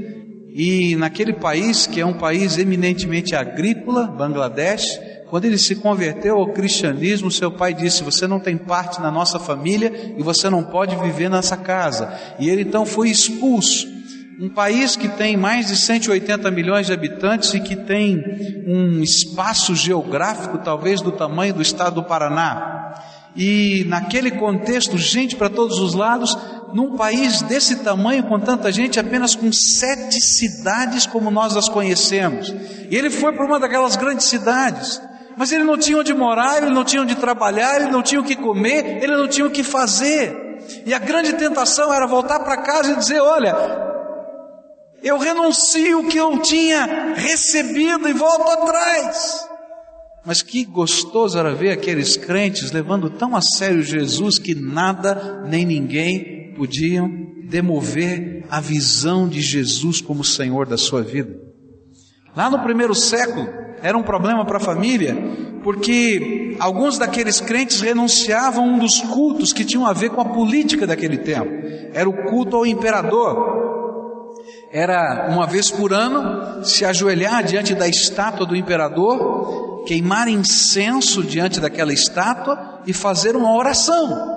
E 0.59 0.97
naquele 0.97 1.33
país, 1.33 1.87
que 1.87 2.01
é 2.01 2.07
um 2.07 2.17
país 2.17 2.57
eminentemente 2.57 3.35
agrícola, 3.35 4.07
Bangladesh, 4.07 4.99
quando 5.29 5.45
ele 5.45 5.59
se 5.59 5.75
converteu 5.77 6.37
ao 6.37 6.53
cristianismo, 6.53 7.31
seu 7.31 7.51
pai 7.51 7.73
disse: 7.73 8.05
Você 8.05 8.27
não 8.27 8.39
tem 8.39 8.57
parte 8.57 9.01
na 9.01 9.11
nossa 9.11 9.39
família 9.39 10.15
e 10.19 10.23
você 10.23 10.51
não 10.51 10.63
pode 10.63 10.95
viver 10.97 11.31
nessa 11.31 11.57
casa. 11.57 12.13
E 12.39 12.51
ele 12.51 12.63
então 12.63 12.85
foi 12.85 13.09
expulso. 13.09 13.96
Um 14.39 14.51
país 14.51 14.97
que 14.97 15.09
tem 15.09 15.35
mais 15.35 15.69
de 15.69 15.77
180 15.77 16.51
milhões 16.51 16.87
de 16.87 16.93
habitantes 16.93 17.55
e 17.55 17.61
que 17.61 17.75
tem 17.75 18.23
um 18.67 19.03
espaço 19.03 19.75
geográfico 19.75 20.59
talvez 20.59 21.01
do 21.01 21.11
tamanho 21.11 21.55
do 21.55 21.63
estado 21.63 21.95
do 21.95 22.05
Paraná. 22.05 22.95
E 23.35 23.85
naquele 23.89 24.31
contexto, 24.31 24.99
gente 24.99 25.37
para 25.37 25.49
todos 25.49 25.79
os 25.79 25.95
lados, 25.95 26.37
num 26.75 26.97
país 26.97 27.41
desse 27.43 27.77
tamanho, 27.77 28.25
com 28.25 28.39
tanta 28.39 28.71
gente, 28.71 29.01
apenas 29.01 29.35
com 29.35 29.51
sete 29.51 30.21
cidades 30.21 31.07
como 31.07 31.31
nós 31.31 31.57
as 31.57 31.69
conhecemos. 31.69 32.55
E 32.91 32.95
ele 32.95 33.09
foi 33.09 33.33
para 33.33 33.47
uma 33.47 33.59
daquelas 33.59 33.97
grandes 33.97 34.27
cidades. 34.27 35.01
Mas 35.35 35.51
ele 35.51 35.65
não 35.65 35.79
tinha 35.79 35.99
onde 35.99 36.13
morar, 36.13 36.59
ele 36.59 36.71
não 36.71 36.85
tinha 36.85 37.01
onde 37.01 37.15
trabalhar, 37.15 37.81
ele 37.81 37.91
não 37.91 38.03
tinha 38.03 38.21
o 38.21 38.25
que 38.25 38.37
comer, 38.37 39.03
ele 39.03 39.17
não 39.17 39.29
tinha 39.29 39.47
o 39.47 39.51
que 39.51 39.63
fazer. 39.63 40.45
E 40.85 40.93
a 40.93 40.99
grande 40.99 41.35
tentação 41.35 41.93
era 41.93 42.07
voltar 42.07 42.41
para 42.41 42.59
casa 42.59 42.93
e 42.93 42.97
dizer: 42.97 43.21
Olha, 43.21 43.86
eu 45.07 45.19
renuncio 45.19 46.01
o 46.01 46.09
que 46.09 46.19
eu 46.19 46.37
tinha 46.39 47.15
recebido 47.15 48.09
e 48.09 48.13
volto 48.13 48.51
atrás. 48.51 49.49
Mas 50.25 50.43
que 50.43 50.65
gostoso 50.65 51.39
era 51.39 51.55
ver 51.55 51.71
aqueles 51.71 52.17
crentes 52.17 52.73
levando 52.73 53.09
tão 53.09 53.37
a 53.37 53.41
sério 53.41 53.83
Jesus 53.83 54.39
que 54.41 54.53
nada 54.55 55.45
nem 55.47 55.65
ninguém 55.65 56.53
podiam 56.57 57.09
demover 57.45 58.45
a 58.51 58.61
visão 58.61 59.29
de 59.29 59.41
Jesus 59.41 60.01
como 60.01 60.25
Senhor 60.25 60.67
da 60.67 60.77
sua 60.77 61.03
vida. 61.03 61.39
Lá 62.35 62.51
no 62.51 62.65
primeiro 62.65 62.95
século 62.95 63.49
era 63.81 63.97
um 63.97 64.03
problema 64.03 64.45
para 64.45 64.57
a 64.57 64.61
família, 64.61 65.17
porque 65.63 66.57
alguns 66.59 66.99
daqueles 66.99 67.41
crentes 67.41 67.81
renunciavam 67.81 68.65
a 68.65 68.67
um 68.67 68.79
dos 68.79 69.01
cultos 69.03 69.53
que 69.53 69.65
tinham 69.65 69.87
a 69.87 69.93
ver 69.93 70.11
com 70.11 70.21
a 70.21 70.25
política 70.25 70.85
daquele 70.85 71.19
tempo. 71.19 71.51
Era 71.93 72.09
o 72.09 72.25
culto 72.25 72.57
ao 72.57 72.67
imperador 72.67 73.66
era 74.77 75.29
uma 75.31 75.47
vez 75.47 75.71
por 75.71 75.95
ano 75.95 76.63
se 76.63 76.85
ajoelhar 76.85 77.43
diante 77.43 77.75
da 77.75 77.89
estátua 77.89 78.45
do 78.45 78.55
imperador, 78.55 79.85
queimar 79.87 80.29
incenso 80.29 81.23
diante 81.23 81.59
daquela 81.59 81.95
estátua 81.95 82.83
e 82.87 82.93
fazer 82.93 83.35
uma 83.37 83.57
oração. 83.57 84.37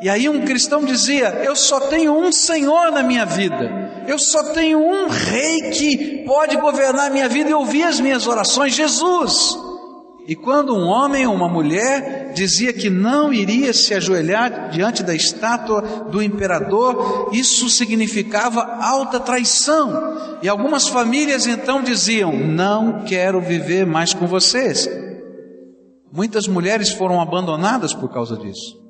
E 0.00 0.08
aí 0.08 0.28
um 0.28 0.44
cristão 0.44 0.84
dizia: 0.84 1.40
Eu 1.42 1.56
só 1.56 1.80
tenho 1.80 2.16
um 2.16 2.30
Senhor 2.30 2.92
na 2.92 3.02
minha 3.02 3.26
vida, 3.26 4.04
eu 4.06 4.20
só 4.20 4.52
tenho 4.52 4.78
um 4.78 5.08
Rei 5.08 5.72
que 5.72 6.24
pode 6.26 6.56
governar 6.58 7.08
a 7.08 7.10
minha 7.10 7.28
vida 7.28 7.50
e 7.50 7.54
ouvir 7.54 7.82
as 7.82 7.98
minhas 7.98 8.28
orações, 8.28 8.72
Jesus. 8.74 9.71
E 10.26 10.36
quando 10.36 10.74
um 10.74 10.86
homem 10.86 11.26
ou 11.26 11.34
uma 11.34 11.48
mulher 11.48 12.32
dizia 12.32 12.72
que 12.72 12.88
não 12.88 13.32
iria 13.32 13.72
se 13.72 13.92
ajoelhar 13.92 14.70
diante 14.70 15.02
da 15.02 15.14
estátua 15.14 15.82
do 16.10 16.22
imperador, 16.22 17.30
isso 17.32 17.68
significava 17.68 18.62
alta 18.80 19.18
traição. 19.18 20.38
E 20.40 20.48
algumas 20.48 20.86
famílias 20.86 21.46
então 21.46 21.82
diziam: 21.82 22.32
Não 22.32 23.04
quero 23.04 23.40
viver 23.40 23.84
mais 23.84 24.14
com 24.14 24.26
vocês. 24.26 24.88
Muitas 26.12 26.46
mulheres 26.46 26.90
foram 26.90 27.20
abandonadas 27.20 27.92
por 27.92 28.08
causa 28.12 28.36
disso. 28.36 28.80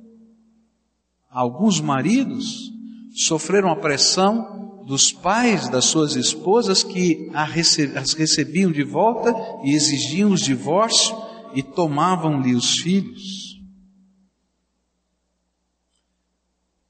Alguns 1.31 1.81
maridos 1.81 2.71
sofreram 3.15 3.71
a 3.71 3.77
pressão 3.77 4.62
dos 4.87 5.13
pais 5.13 5.69
das 5.69 5.85
suas 5.87 6.17
esposas 6.17 6.83
que 6.83 7.31
as 7.35 8.15
recebiam 8.15 8.71
de 8.71 8.83
volta 8.83 9.35
e 9.65 9.75
exigiam 9.75 10.33
os 10.33 10.41
divórcios 10.41 11.15
e 11.55 11.63
tomavam-lhe 11.63 12.55
os 12.55 12.79
filhos. 12.79 13.61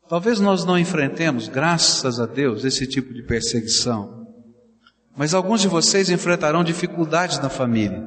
Talvez 0.09 0.41
nós 0.41 0.65
não 0.65 0.79
enfrentemos, 0.79 1.49
graças 1.49 2.21
a 2.21 2.27
Deus, 2.27 2.65
esse 2.65 2.87
tipo 2.87 3.15
de 3.15 3.23
perseguição, 3.23 4.27
mas 5.17 5.33
alguns 5.33 5.63
de 5.63 5.69
vocês 5.69 6.11
enfrentarão 6.11 6.63
dificuldades 6.63 7.39
na 7.39 7.49
família, 7.49 8.07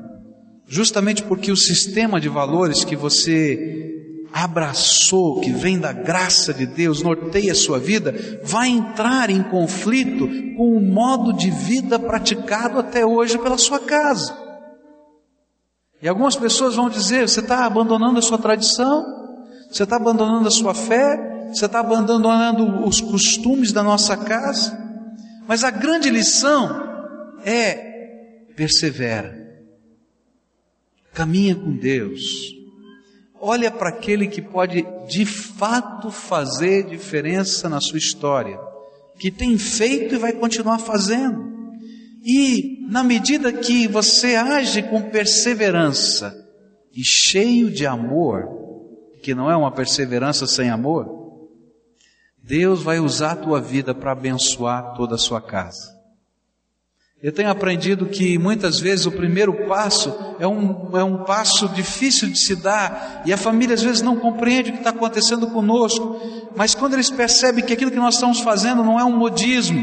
justamente 0.68 1.24
porque 1.24 1.52
o 1.52 1.58
sistema 1.58 2.22
de 2.22 2.30
valores 2.30 2.84
que 2.84 2.96
você 2.96 3.95
abraçou, 4.36 5.40
que 5.40 5.50
vem 5.50 5.80
da 5.80 5.94
graça 5.94 6.54
de 6.54 6.66
Deus, 6.66 7.02
norteia 7.02 7.54
a 7.54 7.56
sua 7.56 7.80
vida, 7.80 8.14
vai 8.44 8.68
entrar 8.68 9.30
em 9.30 9.42
conflito 9.42 10.28
com 10.58 10.76
o 10.76 10.82
modo 10.82 11.32
de 11.32 11.50
vida 11.50 11.98
praticado 11.98 12.78
até 12.78 13.06
hoje 13.06 13.38
pela 13.38 13.58
sua 13.58 13.80
casa. 13.80 14.38
E 16.02 16.08
algumas 16.10 16.36
pessoas 16.36 16.76
vão 16.76 16.90
dizer: 16.90 17.30
você 17.30 17.40
está 17.40 17.66
abandonando 17.66 18.20
a 18.20 18.22
sua 18.22 18.38
tradição, 18.38 19.06
você 19.72 19.84
está 19.84 19.96
abandonando 19.96 20.50
a 20.50 20.52
sua 20.52 20.74
fé, 20.74 21.48
você 21.54 21.66
está 21.66 21.80
abandonando 21.80 22.86
os 22.86 23.00
costumes 23.00 23.72
da 23.72 23.82
nossa 23.82 24.18
casa. 24.18 24.78
Mas 25.48 25.64
a 25.64 25.72
grande 25.72 26.10
lição 26.10 27.38
é 27.46 28.50
persevera, 28.54 29.34
caminha 31.14 31.56
com 31.56 31.72
Deus, 31.72 32.65
olha 33.46 33.70
para 33.70 33.90
aquele 33.90 34.28
que 34.28 34.42
pode 34.42 34.84
de 35.08 35.24
fato 35.26 36.10
fazer 36.10 36.88
diferença 36.88 37.70
na 37.70 37.80
sua 37.80 38.00
história, 38.00 38.60
que 39.20 39.30
tem 39.30 39.56
feito 39.58 40.16
e 40.16 40.18
vai 40.18 40.34
continuar 40.34 40.80
fazendo. 40.80 41.54
E 42.26 42.80
na 42.90 43.04
medida 43.04 43.54
que 43.54 43.88
você 43.88 44.36
age 44.36 44.82
com 44.82 45.12
perseverança 45.12 46.36
e 46.92 47.04
cheio 47.04 47.70
de 47.70 47.86
amor, 47.86 48.50
que 49.22 49.36
não 49.36 49.50
é 49.50 49.56
uma 49.56 49.72
perseverança 49.72 50.48
sem 50.48 50.72
amor, 50.72 51.08
Deus 52.44 52.82
vai 52.82 53.00
usar 53.00 53.34
a 53.34 53.36
tua 53.36 53.62
vida 53.62 53.94
para 53.94 54.12
abençoar 54.12 54.96
toda 54.96 55.16
a 55.16 55.20
sua 55.20 55.40
casa. 55.40 55.95
Eu 57.24 57.32
tenho 57.32 57.50
aprendido 57.50 58.06
que 58.08 58.38
muitas 58.38 58.80
vezes 58.80 59.06
o 59.06 59.12
primeiro 59.12 59.66
passo 59.68 60.14
é 60.38 60.46
um, 60.46 60.98
é 60.98 61.04
um 61.04 61.24
passo 61.24 61.68
difícil 61.70 62.30
de 62.30 62.38
se 62.38 62.58
dar 62.58 63.24
e 63.26 63.32
a 63.32 63.38
família 63.38 63.74
às 63.74 63.82
vezes 63.82 64.02
não 64.02 64.18
compreende 64.18 64.70
o 64.70 64.74
que 64.74 64.80
está 64.80 64.90
acontecendo 64.90 65.48
conosco, 65.48 66.20
mas 66.56 66.76
quando 66.76 66.94
eles 66.94 67.10
percebem 67.10 67.64
que 67.64 67.72
aquilo 67.72 67.90
que 67.90 67.98
nós 67.98 68.16
estamos 68.16 68.42
fazendo 68.42 68.84
não 68.84 69.00
é 69.00 69.04
um 69.04 69.18
modismo, 69.18 69.82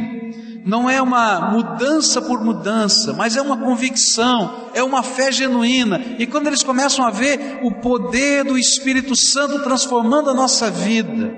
não 0.64 0.88
é 0.88 1.00
uma 1.00 1.50
mudança 1.50 2.20
por 2.20 2.44
mudança, 2.44 3.14
mas 3.14 3.34
é 3.34 3.42
uma 3.42 3.56
convicção, 3.56 4.68
é 4.74 4.82
uma 4.82 5.02
fé 5.02 5.32
genuína. 5.32 6.00
E 6.18 6.26
quando 6.26 6.46
eles 6.46 6.62
começam 6.62 7.04
a 7.04 7.10
ver 7.10 7.60
o 7.64 7.72
poder 7.80 8.44
do 8.44 8.58
Espírito 8.58 9.16
Santo 9.16 9.64
transformando 9.64 10.28
a 10.28 10.34
nossa 10.34 10.70
vida, 10.70 11.34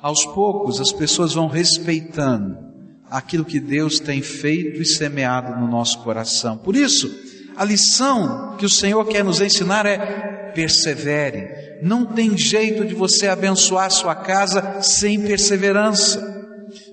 aos 0.00 0.24
poucos 0.24 0.80
as 0.80 0.92
pessoas 0.92 1.34
vão 1.34 1.48
respeitando 1.48 2.69
aquilo 3.10 3.44
que 3.44 3.58
Deus 3.58 3.98
tem 3.98 4.22
feito 4.22 4.80
e 4.80 4.86
semeado 4.86 5.60
no 5.60 5.66
nosso 5.66 5.98
coração. 5.98 6.56
Por 6.56 6.76
isso, 6.76 7.10
a 7.56 7.64
lição 7.64 8.56
que 8.56 8.64
o 8.64 8.70
Senhor 8.70 9.04
quer 9.06 9.24
nos 9.24 9.40
ensinar 9.40 9.84
é 9.84 10.50
persevere, 10.54 11.78
Não 11.82 12.04
tem 12.04 12.36
jeito 12.36 12.84
de 12.84 12.94
você 12.94 13.26
abençoar 13.26 13.90
sua 13.90 14.14
casa 14.14 14.82
sem 14.82 15.20
perseverança. 15.20 16.38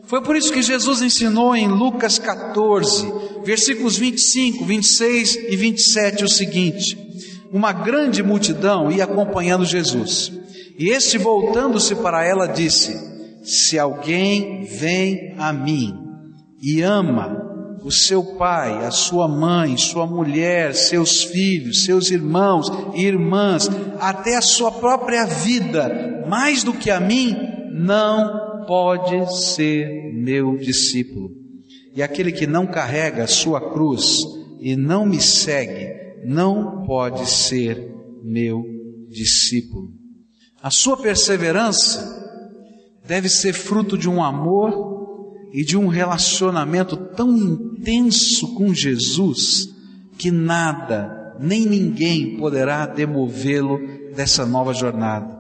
Foi 0.06 0.22
por 0.22 0.36
isso 0.36 0.54
que 0.54 0.62
Jesus 0.62 1.02
ensinou 1.02 1.56
em 1.56 1.68
Lucas 1.68 2.18
14, 2.18 3.12
versículos 3.44 3.98
25, 3.98 4.64
26 4.64 5.36
e 5.50 5.56
27 5.56 6.24
o 6.24 6.30
seguinte: 6.30 6.98
Uma 7.52 7.74
grande 7.74 8.24
multidão 8.24 8.90
ia 8.90 9.04
acompanhando 9.04 9.66
Jesus. 9.66 10.32
E 10.80 10.90
este, 10.90 11.18
voltando-se 11.18 11.96
para 11.96 12.24
ela, 12.24 12.48
disse: 12.48 12.96
Se 13.44 13.78
alguém 13.78 14.64
vem 14.64 15.36
a 15.38 15.52
mim 15.52 16.07
e 16.62 16.82
ama 16.82 17.48
o 17.84 17.92
seu 17.92 18.24
pai, 18.36 18.86
a 18.86 18.92
sua 18.92 19.28
mãe, 19.28 19.78
sua 19.78 20.06
mulher, 20.06 20.74
seus 20.74 21.24
filhos, 21.24 21.86
seus 21.86 22.12
irmãos 22.12 22.68
e 22.94 23.06
irmãs, 23.06 23.70
até 24.00 24.36
a 24.36 24.42
sua 24.42 24.72
própria 24.72 25.26
vida, 25.26 26.26
mais 26.28 26.64
do 26.64 26.74
que 26.74 26.90
a 26.90 27.00
mim, 27.00 27.36
não 27.72 28.66
pode 28.66 29.34
ser 29.46 30.12
meu 30.14 30.58
discípulo. 30.58 31.30
E 31.96 32.04
aquele 32.04 32.32
que 32.32 32.46
não 32.46 32.68
carrega 32.68 33.24
a 33.24 33.28
sua 33.28 33.72
cruz 33.72 34.18
e 34.60 34.76
não 34.76 35.06
me 35.06 35.22
segue, 35.22 35.94
não 36.26 36.84
pode 36.84 37.26
ser 37.30 37.96
meu 38.24 38.64
discípulo. 39.10 39.94
A 40.62 40.70
sua 40.70 40.98
perseverança 40.98 42.26
deve 43.06 43.30
ser 43.30 43.54
fruto 43.54 43.98
de 43.98 44.10
um 44.10 44.22
amor 44.22 44.97
e 45.58 45.66
de 45.66 45.76
um 45.76 45.88
relacionamento 45.88 46.96
tão 46.96 47.36
intenso 47.36 48.54
com 48.54 48.72
Jesus 48.72 49.74
que 50.16 50.30
nada, 50.30 51.36
nem 51.40 51.66
ninguém 51.66 52.38
poderá 52.38 52.86
demovê-lo 52.86 53.80
dessa 54.16 54.46
nova 54.46 54.72
jornada. 54.72 55.36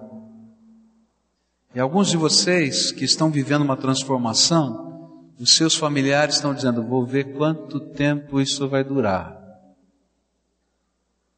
E 1.75 1.79
alguns 1.79 2.09
de 2.09 2.17
vocês 2.17 2.91
que 2.91 3.05
estão 3.05 3.29
vivendo 3.29 3.61
uma 3.61 3.77
transformação, 3.77 5.29
os 5.39 5.55
seus 5.55 5.75
familiares 5.75 6.33
estão 6.33 6.51
dizendo: 6.51 6.81
vou 6.81 7.05
ver 7.05 7.35
quanto 7.35 7.79
tempo 7.79 8.41
isso 8.41 8.67
vai 8.67 8.83
durar. 8.83 9.37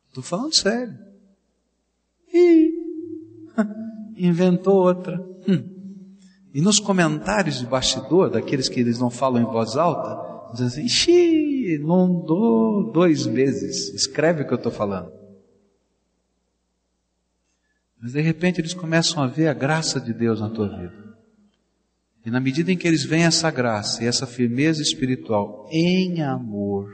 Estou 0.08 0.24
falando 0.24 0.56
sério. 0.56 0.98
E 2.34 2.72
inventou 4.16 4.76
outra. 4.76 5.29
E 6.54 6.62
nos 6.62 6.80
comentários 6.80 7.60
de 7.60 7.66
bastidor, 7.66 8.30
daqueles 8.30 8.68
que 8.68 8.80
eles 8.80 9.00
não 9.00 9.10
falam 9.10 9.42
em 9.42 9.46
voz 9.46 9.76
alta, 9.76 10.52
dizem 10.52 10.68
assim: 10.68 10.86
Ixi, 10.86 11.78
não 11.80 12.26
dou 12.26 12.92
dois 12.92 13.28
meses. 13.28 13.94
Escreve 13.94 14.42
o 14.42 14.48
que 14.48 14.54
eu 14.54 14.58
estou 14.58 14.72
falando. 14.72 15.12
Mas 18.02 18.14
de 18.14 18.22
repente 18.22 18.62
eles 18.62 18.74
começam 18.74 19.22
a 19.22 19.28
ver 19.28 19.48
a 19.48 19.54
graça 19.54 20.00
de 20.00 20.14
Deus 20.14 20.40
na 20.40 20.50
tua 20.50 20.70
vida. 20.70 21.10
E 22.26 22.32
na 22.32 22.40
medida 22.40 22.72
em 22.72 22.78
que 22.78 22.88
eles 22.88 23.04
veem 23.04 23.26
essa 23.26 23.52
graça 23.52 24.04
e 24.04 24.08
essa 24.08 24.26
firmeza 24.26 24.82
espiritual 24.82 25.68
em 25.72 26.22
amor, 26.22 26.90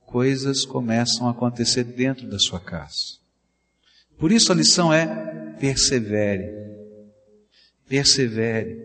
coisas 0.00 0.64
começam 0.64 1.26
a 1.26 1.32
acontecer 1.32 1.84
dentro 1.84 2.28
da 2.28 2.38
sua 2.38 2.60
casa. 2.60 3.18
Por 4.18 4.32
isso 4.32 4.52
a 4.52 4.54
lição 4.54 4.92
é 4.92 5.54
persevere. 5.58 6.65
Persevere. 7.88 8.76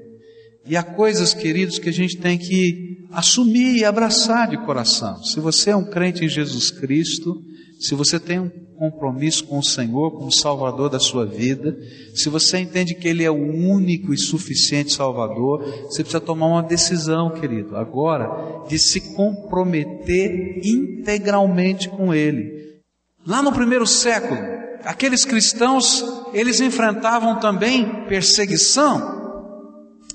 E 0.66 0.78
há 0.78 0.84
coisas, 0.84 1.34
queridos, 1.34 1.80
que 1.80 1.90
a 1.90 1.94
gente 1.94 2.18
tem 2.18 2.38
que 2.38 3.06
assumir 3.12 3.78
e 3.78 3.86
abraçar 3.86 4.48
de 4.48 4.58
coração. 4.58 5.24
Se 5.24 5.40
você 5.40 5.72
é 5.72 5.76
um 5.76 5.90
crente 5.90 6.24
em 6.24 6.30
Jesus 6.30 6.72
Cristo, 6.72 7.42
se 7.80 7.96
você 7.96 8.20
tem 8.20 8.40
um 8.40 8.50
compromisso 8.78 9.44
com 9.46 9.60
o 9.60 9.64
Senhor 9.64 10.12
como 10.12 10.32
Salvador 10.32 10.90
da 10.90 11.00
sua 11.00 11.26
vida, 11.26 11.78
se 12.14 12.30
você 12.30 12.60
entende 12.60 12.96
que 12.96 13.08
Ele 13.08 13.24
é 13.24 13.30
o 13.30 13.34
único 13.34 14.14
e 14.14 14.18
suficiente 14.18 14.94
Salvador, 14.94 15.64
você 15.86 16.04
precisa 16.04 16.22
tomar 16.22 16.48
uma 16.48 16.64
decisão, 16.64 17.32
querido, 17.32 17.76
agora, 17.76 18.68
de 18.68 18.78
se 18.78 19.16
comprometer 19.16 20.62
integralmente 20.64 21.90
com 21.90 22.14
Ele. 22.14 22.80
Lá 23.26 23.42
no 23.42 23.52
primeiro 23.52 23.86
século, 23.86 24.61
aqueles 24.86 25.26
cristãos, 25.26 26.04
eles 26.34 26.60
enfrentavam 26.60 27.40
também 27.40 28.06
perseguição 28.06 29.22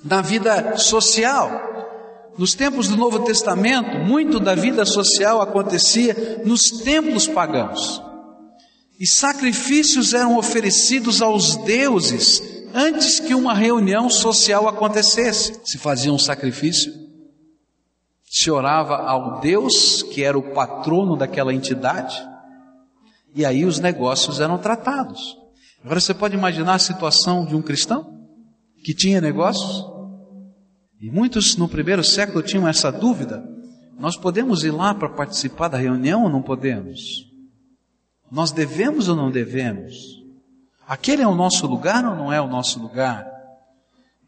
na 0.05 0.23
vida 0.23 0.77
social. 0.77 1.51
Nos 2.39 2.55
tempos 2.55 2.89
do 2.89 2.97
Novo 2.97 3.21
Testamento, 3.21 3.99
muito 3.99 4.39
da 4.39 4.55
vida 4.55 4.85
social 4.85 5.41
acontecia 5.41 6.43
nos 6.45 6.71
templos 6.83 7.27
pagãos. 7.27 8.03
E 8.99 9.07
sacrifícios 9.07 10.15
eram 10.15 10.37
oferecidos 10.37 11.21
aos 11.21 11.57
deuses 11.57 12.43
antes 12.75 13.21
que 13.21 13.35
uma 13.35 13.55
reunião 13.55 14.11
social 14.11 14.69
acontecesse. 14.69 15.59
Se 15.65 15.79
fazia 15.79 16.13
um 16.13 16.19
sacrifício, 16.19 16.93
se 18.25 18.51
orava 18.51 18.97
ao 18.97 19.41
Deus, 19.41 20.03
que 20.03 20.23
era 20.23 20.37
o 20.37 20.53
patrono 20.53 21.17
daquela 21.17 21.55
entidade, 21.55 22.23
e 23.37 23.45
aí 23.45 23.67
os 23.67 23.79
negócios 23.79 24.41
eram 24.41 24.57
tratados. 24.57 25.37
Agora 25.85 26.01
você 26.01 26.15
pode 26.15 26.35
imaginar 26.35 26.75
a 26.75 26.79
situação 26.79 27.45
de 27.45 27.55
um 27.55 27.61
cristão 27.61 28.27
que 28.83 28.95
tinha 28.95 29.21
negócios? 29.21 29.85
E 30.99 31.11
muitos 31.11 31.55
no 31.55 31.69
primeiro 31.69 32.03
século 32.03 32.43
tinham 32.43 32.67
essa 32.67 32.91
dúvida: 32.91 33.45
nós 34.01 34.17
podemos 34.17 34.65
ir 34.65 34.71
lá 34.71 34.95
para 34.95 35.11
participar 35.11 35.69
da 35.69 35.77
reunião 35.77 36.23
ou 36.25 36.31
não 36.31 36.41
podemos? 36.41 37.27
Nós 38.33 38.53
devemos 38.53 39.07
ou 39.07 39.15
não 39.15 39.31
devemos? 39.31 39.95
Aquele 40.89 41.21
é 41.21 41.29
o 41.29 41.35
nosso 41.35 41.67
lugar 41.67 42.07
ou 42.07 42.17
não 42.17 42.33
é 42.33 42.41
o 42.41 42.49
nosso 42.49 42.81
lugar? 42.81 43.27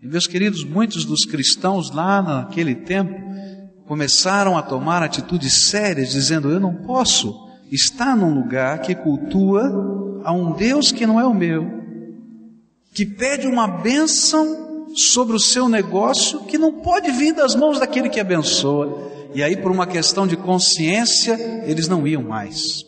E 0.02 0.06
meus 0.06 0.26
queridos, 0.26 0.64
muitos 0.64 1.06
dos 1.06 1.24
cristãos 1.24 1.90
lá 1.90 2.20
naquele 2.20 2.74
tempo 2.74 3.18
começaram 3.86 4.58
a 4.58 4.62
tomar 4.62 5.02
atitudes 5.02 5.54
sérias, 5.54 6.10
dizendo: 6.10 6.50
Eu 6.50 6.60
não 6.60 6.74
posso 6.74 7.47
estar 7.70 8.16
num 8.16 8.34
lugar 8.34 8.80
que 8.80 8.94
cultua 8.94 10.20
a 10.24 10.32
um 10.32 10.52
Deus 10.52 10.92
que 10.92 11.06
não 11.06 11.20
é 11.20 11.26
o 11.26 11.34
meu, 11.34 11.66
que 12.92 13.06
pede 13.06 13.46
uma 13.46 13.66
bênção 13.66 14.86
sobre 14.96 15.36
o 15.36 15.40
seu 15.40 15.68
negócio 15.68 16.44
que 16.44 16.58
não 16.58 16.72
pode 16.72 17.10
vir 17.10 17.32
das 17.32 17.54
mãos 17.54 17.78
daquele 17.78 18.08
que 18.08 18.20
abençoa. 18.20 19.08
E 19.34 19.42
aí, 19.42 19.56
por 19.56 19.70
uma 19.70 19.86
questão 19.86 20.26
de 20.26 20.36
consciência, 20.36 21.38
eles 21.66 21.86
não 21.86 22.06
iam 22.06 22.22
mais. 22.22 22.84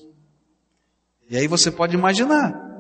E 1.30 1.36
aí 1.36 1.46
você 1.46 1.70
pode 1.70 1.94
imaginar. 1.94 2.70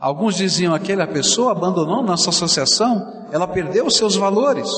Alguns 0.00 0.36
diziam: 0.36 0.74
aquela 0.74 1.06
pessoa 1.06 1.52
abandonou 1.52 2.02
nossa 2.02 2.30
associação, 2.30 3.26
ela 3.32 3.46
perdeu 3.46 3.86
os 3.86 3.94
seus 3.94 4.14
valores. 4.14 4.68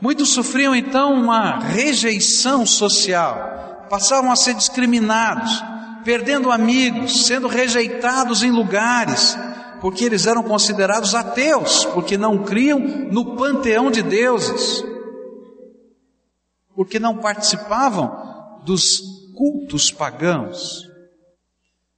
Muitos 0.00 0.30
sofriam 0.30 0.74
então 0.74 1.12
uma 1.12 1.60
rejeição 1.60 2.66
social, 2.66 3.71
passavam 3.92 4.32
a 4.32 4.36
ser 4.36 4.54
discriminados, 4.54 5.62
perdendo 6.02 6.50
amigos, 6.50 7.26
sendo 7.26 7.46
rejeitados 7.46 8.42
em 8.42 8.50
lugares, 8.50 9.36
porque 9.82 10.06
eles 10.06 10.26
eram 10.26 10.42
considerados 10.42 11.14
ateus, 11.14 11.84
porque 11.84 12.16
não 12.16 12.42
criam 12.42 12.78
no 12.78 13.36
panteão 13.36 13.90
de 13.90 14.00
deuses, 14.00 14.82
porque 16.74 16.98
não 16.98 17.18
participavam 17.18 18.62
dos 18.64 18.98
cultos 19.36 19.90
pagãos. 19.90 20.88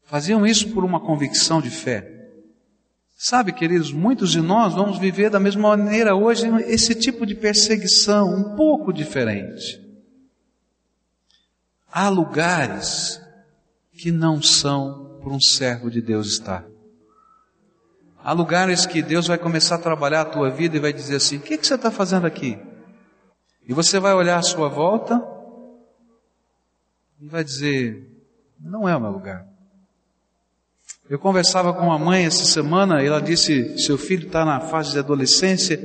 Faziam 0.03 0.45
isso 0.45 0.71
por 0.71 0.85
uma 0.85 0.99
convicção 0.99 1.61
de 1.61 1.71
fé. 1.71 2.11
Sabe, 3.17 3.53
queridos, 3.53 3.93
muitos 3.93 4.33
de 4.33 4.41
nós 4.41 4.75
vamos 4.75 4.99
viver 4.99 5.31
da 5.31 5.39
mesma 5.39 5.77
maneira 5.77 6.17
hoje 6.17 6.49
esse 6.67 6.93
tipo 6.93 7.25
de 7.25 7.37
perseguição, 7.37 8.35
um 8.35 8.57
pouco 8.57 8.93
diferente. 8.93 9.84
Há 11.97 12.09
lugares 12.09 13.23
que 13.93 14.11
não 14.11 14.43
são 14.43 15.17
para 15.23 15.33
um 15.33 15.41
servo 15.41 15.89
de 15.89 16.03
Deus 16.03 16.27
estar. 16.27 16.65
Há 18.21 18.33
lugares 18.33 18.85
que 18.85 19.01
Deus 19.01 19.29
vai 19.29 19.39
começar 19.39 19.77
a 19.77 19.79
trabalhar 19.79 20.23
a 20.23 20.25
tua 20.25 20.51
vida 20.51 20.77
e 20.77 20.81
vai 20.81 20.93
dizer 20.93 21.15
assim: 21.15 21.37
o 21.37 21.41
que, 21.41 21.57
que 21.57 21.65
você 21.65 21.77
está 21.77 21.93
fazendo 21.93 22.27
aqui? 22.27 22.59
E 23.69 23.73
você 23.73 24.01
vai 24.01 24.13
olhar 24.13 24.39
à 24.39 24.43
sua 24.43 24.69
volta 24.69 25.23
e 27.21 27.29
vai 27.29 27.45
dizer: 27.45 28.11
não 28.59 28.89
é 28.89 28.97
o 28.97 29.01
meu 29.01 29.13
lugar. 29.13 29.47
Eu 31.09 31.21
conversava 31.21 31.73
com 31.73 31.87
uma 31.87 31.99
mãe 31.99 32.25
essa 32.25 32.45
semana 32.45 33.05
e 33.05 33.07
ela 33.07 33.23
disse: 33.23 33.79
seu 33.79 33.97
filho 33.97 34.27
está 34.27 34.45
na 34.45 34.59
fase 34.59 34.91
de 34.91 34.99
adolescência 34.99 35.79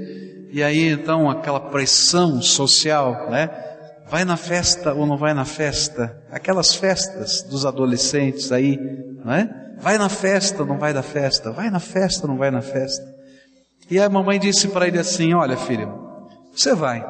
e 0.50 0.64
aí 0.64 0.88
então 0.88 1.30
aquela 1.30 1.60
pressão 1.60 2.42
social, 2.42 3.30
né? 3.30 3.69
Vai 4.10 4.26
na 4.26 4.36
festa 4.36 4.94
ou 4.94 5.06
não 5.06 5.18
vai 5.18 5.34
na 5.34 5.46
festa? 5.46 6.24
Aquelas 6.32 6.74
festas 6.74 7.44
dos 7.44 7.66
adolescentes 7.66 8.52
aí, 8.52 8.78
não 9.24 9.32
é? 9.32 9.76
Vai 9.80 9.98
na 9.98 10.10
festa, 10.10 10.66
não 10.66 10.78
vai 10.78 10.94
da 10.94 11.04
festa. 11.04 11.52
Vai 11.52 11.70
na 11.70 11.80
festa, 11.80 12.28
não 12.28 12.38
vai 12.38 12.50
na 12.52 12.62
festa. 12.62 13.06
E 13.90 14.00
a 14.00 14.10
mamãe 14.10 14.40
disse 14.40 14.68
para 14.68 14.88
ele 14.88 15.00
assim: 15.00 15.34
Olha, 15.34 15.56
filho, 15.56 15.94
você 16.52 16.74
vai. 16.74 17.06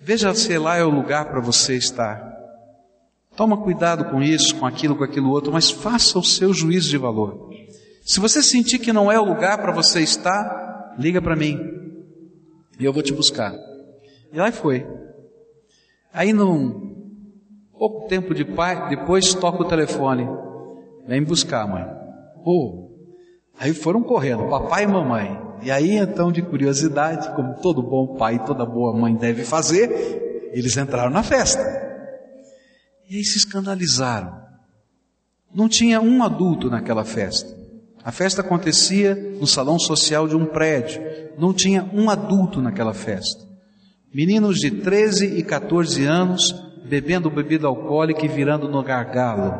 Veja 0.00 0.34
se 0.34 0.56
lá 0.56 0.76
é 0.76 0.84
o 0.84 0.90
lugar 0.90 1.26
para 1.26 1.40
você 1.40 1.74
estar. 1.74 2.36
Toma 3.36 3.56
cuidado 3.56 4.06
com 4.06 4.22
isso, 4.22 4.56
com 4.56 4.66
aquilo, 4.66 4.96
com 4.96 5.04
aquilo 5.04 5.30
outro, 5.30 5.52
mas 5.52 5.70
faça 5.70 6.18
o 6.18 6.24
seu 6.24 6.52
juízo 6.52 6.88
de 6.88 6.98
valor. 6.98 7.50
Se 8.04 8.20
você 8.20 8.42
sentir 8.42 8.78
que 8.78 8.92
não 8.92 9.12
é 9.12 9.20
o 9.20 9.24
lugar 9.24 9.58
para 9.58 9.70
você 9.70 10.00
estar, 10.00 10.94
liga 10.98 11.20
para 11.20 11.36
mim 11.36 11.78
e 12.78 12.84
eu 12.84 12.92
vou 12.92 13.02
te 13.02 13.12
buscar. 13.12 13.54
E 14.32 14.38
lá 14.38 14.50
foi. 14.50 14.86
Aí 16.18 16.32
num 16.32 16.96
pouco 17.78 18.08
tempo 18.08 18.34
de 18.34 18.44
pai, 18.44 18.88
depois 18.88 19.34
toca 19.34 19.62
o 19.62 19.68
telefone. 19.68 20.26
Vem 21.06 21.22
buscar, 21.22 21.64
mãe. 21.64 21.84
Oh. 22.44 22.88
Aí 23.56 23.72
foram 23.72 24.02
correndo, 24.02 24.48
papai 24.48 24.82
e 24.82 24.86
mamãe. 24.88 25.40
E 25.62 25.70
aí 25.70 25.92
então, 25.92 26.32
de 26.32 26.42
curiosidade, 26.42 27.32
como 27.36 27.54
todo 27.62 27.80
bom 27.84 28.16
pai 28.16 28.34
e 28.34 28.44
toda 28.44 28.66
boa 28.66 28.92
mãe 28.98 29.14
deve 29.14 29.44
fazer, 29.44 30.50
eles 30.52 30.76
entraram 30.76 31.08
na 31.08 31.22
festa. 31.22 31.62
E 33.08 33.14
aí 33.14 33.24
se 33.24 33.38
escandalizaram. 33.38 34.42
Não 35.54 35.68
tinha 35.68 36.00
um 36.00 36.24
adulto 36.24 36.68
naquela 36.68 37.04
festa. 37.04 37.56
A 38.02 38.10
festa 38.10 38.40
acontecia 38.40 39.14
no 39.14 39.46
salão 39.46 39.78
social 39.78 40.26
de 40.26 40.34
um 40.34 40.46
prédio. 40.46 41.00
Não 41.38 41.54
tinha 41.54 41.88
um 41.94 42.10
adulto 42.10 42.60
naquela 42.60 42.92
festa. 42.92 43.47
Meninos 44.18 44.58
de 44.58 44.68
13 44.68 45.38
e 45.38 45.44
14 45.44 46.04
anos 46.04 46.52
bebendo 46.88 47.30
bebida 47.30 47.68
alcoólica 47.68 48.24
e 48.24 48.28
virando 48.28 48.68
no 48.68 48.82
gargalo. 48.82 49.54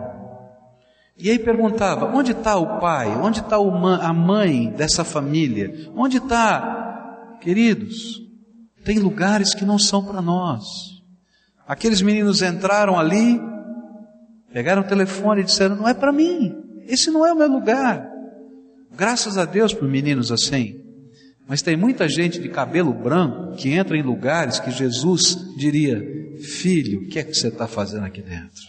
E 1.16 1.30
aí 1.30 1.38
perguntava: 1.38 2.06
onde 2.06 2.32
está 2.32 2.56
o 2.56 2.80
pai? 2.80 3.06
Onde 3.06 3.38
está 3.38 3.54
a 3.54 4.12
mãe 4.12 4.70
dessa 4.70 5.04
família? 5.04 5.88
Onde 5.94 6.16
está? 6.16 7.36
Queridos, 7.40 8.20
tem 8.84 8.98
lugares 8.98 9.54
que 9.54 9.64
não 9.64 9.78
são 9.78 10.04
para 10.04 10.20
nós. 10.20 10.64
Aqueles 11.64 12.02
meninos 12.02 12.42
entraram 12.42 12.98
ali, 12.98 13.40
pegaram 14.52 14.82
o 14.82 14.88
telefone 14.88 15.42
e 15.42 15.44
disseram: 15.44 15.76
não 15.76 15.86
é 15.86 15.94
para 15.94 16.10
mim, 16.10 16.52
esse 16.88 17.12
não 17.12 17.24
é 17.24 17.32
o 17.32 17.38
meu 17.38 17.46
lugar. 17.46 18.10
Graças 18.90 19.38
a 19.38 19.44
Deus 19.44 19.72
por 19.72 19.86
meninos 19.86 20.32
assim. 20.32 20.87
Mas 21.48 21.62
tem 21.62 21.78
muita 21.78 22.06
gente 22.06 22.38
de 22.38 22.50
cabelo 22.50 22.92
branco 22.92 23.56
que 23.56 23.70
entra 23.70 23.96
em 23.96 24.02
lugares 24.02 24.60
que 24.60 24.70
Jesus 24.70 25.34
diria: 25.56 25.98
Filho, 26.38 27.00
o 27.00 27.08
que 27.08 27.18
é 27.18 27.24
que 27.24 27.32
você 27.32 27.48
está 27.48 27.66
fazendo 27.66 28.04
aqui 28.04 28.20
dentro? 28.20 28.68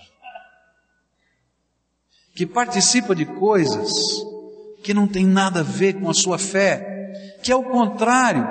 Que 2.34 2.46
participa 2.46 3.14
de 3.14 3.26
coisas 3.26 3.92
que 4.82 4.94
não 4.94 5.10
tem 5.10 5.26
nada 5.26 5.60
a 5.60 5.64
ver 5.64 6.00
com 6.00 6.10
a 6.10 6.14
sua 6.14 6.40
fé, 6.40 7.12
que 7.44 7.52
ao 7.52 7.66
contrário, 7.66 8.48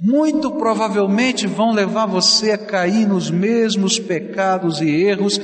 muito 0.00 0.50
provavelmente 0.50 1.46
vão 1.46 1.70
levar 1.70 2.06
você 2.06 2.50
a 2.50 2.58
cair 2.58 3.06
nos 3.06 3.30
mesmos 3.30 4.00
pecados 4.00 4.80
e 4.80 4.88
erros 4.88 5.38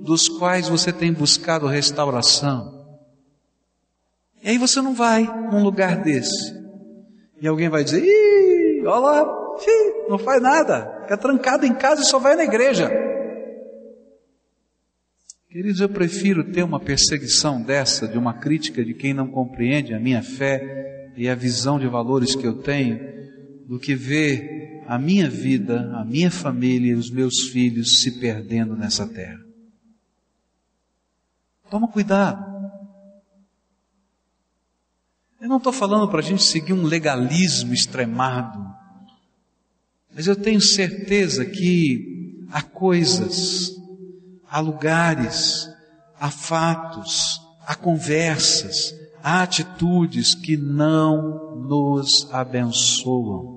dos 0.00 0.28
quais 0.28 0.68
você 0.68 0.92
tem 0.92 1.12
buscado 1.12 1.68
restauração. 1.68 2.74
E 4.42 4.50
aí 4.50 4.58
você 4.58 4.80
não 4.80 4.94
vai 4.94 5.22
num 5.50 5.62
lugar 5.62 6.02
desse. 6.02 6.55
E 7.40 7.46
alguém 7.46 7.68
vai 7.68 7.84
dizer, 7.84 8.02
ih, 8.02 8.86
olha 8.86 8.98
lá, 8.98 9.46
não 10.08 10.18
faz 10.18 10.42
nada, 10.42 11.00
fica 11.02 11.16
trancado 11.16 11.66
em 11.66 11.74
casa 11.74 12.02
e 12.02 12.04
só 12.04 12.18
vai 12.18 12.36
na 12.36 12.44
igreja. 12.44 12.90
Queridos, 15.48 15.80
eu 15.80 15.88
prefiro 15.88 16.52
ter 16.52 16.62
uma 16.62 16.78
perseguição 16.78 17.62
dessa, 17.62 18.06
de 18.06 18.18
uma 18.18 18.34
crítica 18.34 18.84
de 18.84 18.92
quem 18.92 19.14
não 19.14 19.26
compreende 19.28 19.94
a 19.94 20.00
minha 20.00 20.22
fé 20.22 21.12
e 21.16 21.28
a 21.28 21.34
visão 21.34 21.78
de 21.78 21.88
valores 21.88 22.34
que 22.34 22.46
eu 22.46 22.62
tenho, 22.62 23.00
do 23.66 23.78
que 23.78 23.94
ver 23.94 24.82
a 24.86 24.98
minha 24.98 25.28
vida, 25.28 25.90
a 25.94 26.04
minha 26.04 26.30
família 26.30 26.92
e 26.92 26.94
os 26.94 27.10
meus 27.10 27.48
filhos 27.48 28.00
se 28.00 28.20
perdendo 28.20 28.76
nessa 28.76 29.06
terra. 29.06 29.40
Toma 31.70 31.88
cuidado. 31.88 32.55
Eu 35.40 35.48
não 35.48 35.58
estou 35.58 35.72
falando 35.72 36.08
para 36.08 36.20
a 36.20 36.22
gente 36.22 36.42
seguir 36.42 36.72
um 36.72 36.84
legalismo 36.84 37.74
extremado, 37.74 38.74
mas 40.14 40.26
eu 40.26 40.34
tenho 40.34 40.60
certeza 40.60 41.44
que 41.44 42.46
há 42.50 42.62
coisas, 42.62 43.70
há 44.48 44.60
lugares, 44.60 45.68
há 46.18 46.30
fatos, 46.30 47.38
há 47.66 47.74
conversas, 47.74 48.94
há 49.22 49.42
atitudes 49.42 50.34
que 50.34 50.56
não 50.56 51.54
nos 51.56 52.32
abençoam. 52.32 53.56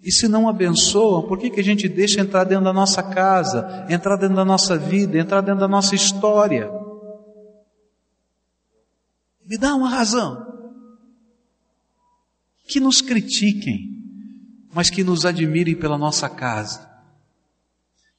E 0.00 0.12
se 0.12 0.28
não 0.28 0.48
abençoam, 0.48 1.26
por 1.26 1.38
que, 1.38 1.50
que 1.50 1.58
a 1.58 1.64
gente 1.64 1.88
deixa 1.88 2.20
entrar 2.20 2.44
dentro 2.44 2.64
da 2.64 2.72
nossa 2.72 3.02
casa, 3.02 3.84
entrar 3.90 4.14
dentro 4.16 4.36
da 4.36 4.44
nossa 4.44 4.78
vida, 4.78 5.18
entrar 5.18 5.40
dentro 5.40 5.60
da 5.60 5.68
nossa 5.68 5.96
história? 5.96 6.70
Me 9.44 9.58
dá 9.58 9.74
uma 9.74 9.88
razão 9.88 10.47
que 12.68 12.78
nos 12.78 13.00
critiquem, 13.00 14.04
mas 14.74 14.90
que 14.90 15.02
nos 15.02 15.24
admirem 15.24 15.74
pela 15.74 15.96
nossa 15.96 16.28
casa. 16.28 16.86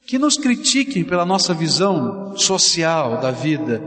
Que 0.04 0.18
nos 0.18 0.36
critiquem 0.36 1.04
pela 1.04 1.24
nossa 1.24 1.54
visão 1.54 2.36
social 2.36 3.20
da 3.20 3.30
vida, 3.30 3.80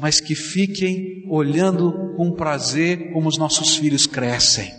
mas 0.00 0.18
que 0.18 0.34
fiquem 0.34 1.26
olhando 1.28 2.14
com 2.16 2.32
prazer 2.32 3.12
como 3.12 3.28
os 3.28 3.36
nossos 3.36 3.76
filhos 3.76 4.06
crescem. 4.06 4.72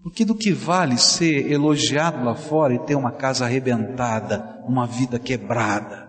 Porque 0.00 0.24
do 0.24 0.36
que 0.36 0.52
vale 0.52 0.96
ser 0.96 1.50
elogiado 1.50 2.24
lá 2.24 2.36
fora 2.36 2.74
e 2.74 2.86
ter 2.86 2.94
uma 2.94 3.10
casa 3.10 3.44
arrebentada, 3.44 4.62
uma 4.68 4.86
vida 4.86 5.18
quebrada? 5.18 6.06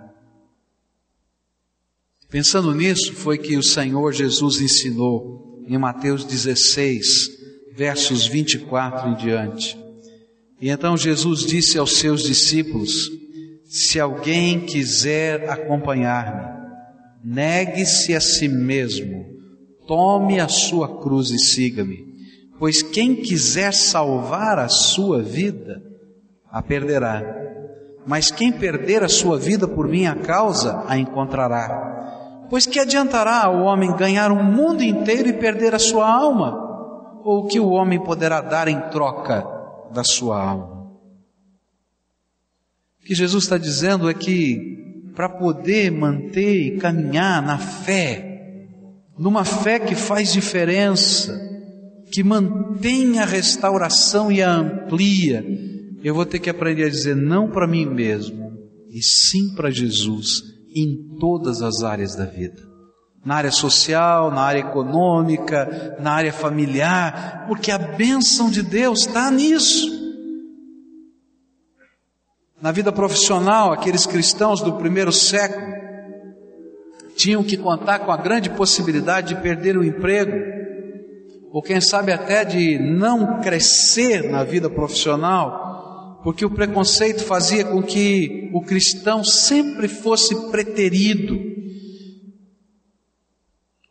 Pensando 2.30 2.76
nisso, 2.76 3.14
foi 3.16 3.40
que 3.40 3.58
o 3.58 3.64
Senhor 3.64 4.14
Jesus 4.14 4.62
ensinou 4.62 5.47
em 5.68 5.78
Mateus 5.78 6.24
16, 6.24 7.30
versos 7.76 8.26
24 8.26 9.10
em 9.10 9.16
diante. 9.16 9.78
E 10.60 10.70
então 10.70 10.98
Jesus 10.98 11.42
disse 11.42 11.78
aos 11.78 11.98
seus 11.98 12.24
discípulos: 12.24 13.12
Se 13.66 14.00
alguém 14.00 14.62
quiser 14.62 15.50
acompanhar-me, 15.50 16.58
negue-se 17.24 18.16
a 18.16 18.22
si 18.22 18.48
mesmo, 18.48 19.26
tome 19.86 20.40
a 20.40 20.48
sua 20.48 21.02
cruz 21.02 21.30
e 21.30 21.38
siga-me. 21.38 22.08
Pois 22.58 22.82
quem 22.82 23.16
quiser 23.16 23.74
salvar 23.74 24.58
a 24.58 24.68
sua 24.68 25.22
vida, 25.22 25.80
a 26.50 26.62
perderá. 26.64 27.36
Mas 28.08 28.32
quem 28.32 28.52
perder 28.52 29.04
a 29.04 29.10
sua 29.10 29.38
vida 29.38 29.68
por 29.68 29.88
minha 29.88 30.16
causa, 30.16 30.84
a 30.88 30.98
encontrará. 30.98 31.97
Pois 32.50 32.66
que 32.66 32.80
adiantará 32.80 33.44
ao 33.44 33.64
homem 33.64 33.96
ganhar 33.96 34.32
o 34.32 34.44
mundo 34.44 34.82
inteiro 34.82 35.28
e 35.30 35.34
perder 35.34 35.76
a 35.76 35.80
sua 35.80 36.10
alma? 36.10 36.66
Ou 37.24 37.44
o 37.44 37.48
que 37.48 37.60
o 37.60 37.70
homem 37.70 38.02
poderá 38.02 38.40
dar 38.40 38.68
em 38.68 38.80
troca 38.90 39.46
da 39.92 40.04
sua 40.04 40.42
alma? 40.42 40.88
O 43.02 43.06
que 43.06 43.14
Jesus 43.14 43.44
está 43.44 43.58
dizendo 43.58 44.10
é 44.10 44.14
que 44.14 45.12
para 45.14 45.28
poder 45.28 45.92
manter 45.92 46.56
e 46.56 46.78
caminhar 46.78 47.42
na 47.42 47.58
fé, 47.58 48.68
numa 49.18 49.44
fé 49.44 49.80
que 49.80 49.96
faz 49.96 50.32
diferença, 50.32 51.38
que 52.12 52.24
mantém 52.24 53.20
a 53.20 53.26
restauração 53.26 54.32
e 54.32 54.42
a 54.42 54.52
amplia, 54.52 55.44
eu 56.04 56.14
vou 56.14 56.26
ter 56.26 56.40
que 56.40 56.50
aprender 56.50 56.86
a 56.86 56.90
dizer 56.90 57.16
não 57.16 57.50
para 57.50 57.68
mim 57.68 57.86
mesmo, 57.86 58.54
e 58.90 59.02
sim 59.02 59.54
para 59.56 59.70
Jesus 59.70 60.47
em 60.84 61.18
todas 61.20 61.62
as 61.62 61.84
áreas 61.84 62.16
da 62.16 62.26
vida. 62.26 62.62
Na 63.26 63.36
área 63.36 63.52
social, 63.52 64.32
na 64.32 64.42
área 64.42 64.60
econômica, 64.60 65.98
na 66.00 66.12
área 66.12 66.32
familiar, 66.32 67.46
porque 67.48 67.72
a 67.72 67.78
bênção 67.78 68.50
de 68.50 68.62
Deus 68.62 69.02
está 69.02 69.30
nisso. 69.32 69.88
Na 72.62 72.72
vida 72.72 72.92
profissional, 72.92 73.72
aqueles 73.72 74.06
cristãos 74.06 74.62
do 74.62 74.74
primeiro 74.74 75.12
século 75.12 75.78
tinham 77.16 77.44
que 77.44 77.58
contar 77.58 78.00
com 78.00 78.12
a 78.12 78.18
grande 78.18 78.50
possibilidade 78.52 79.34
de 79.34 79.42
perder 79.42 79.76
o 79.76 79.84
emprego, 79.84 80.32
ou 81.52 81.62
quem 81.62 81.82
sabe 81.82 82.12
até 82.12 82.46
de 82.46 82.78
não 82.78 83.42
crescer 83.42 84.30
na 84.30 84.44
vida 84.44 84.70
profissional, 84.70 85.67
porque 86.24 86.46
o 86.46 86.50
preconceito 86.50 87.24
fazia 87.24 87.64
com 87.66 87.82
que 87.82 88.50
o 88.54 88.62
cristão 88.62 89.24
sempre 89.24 89.88
fosse 89.88 90.50
preterido, 90.50 91.40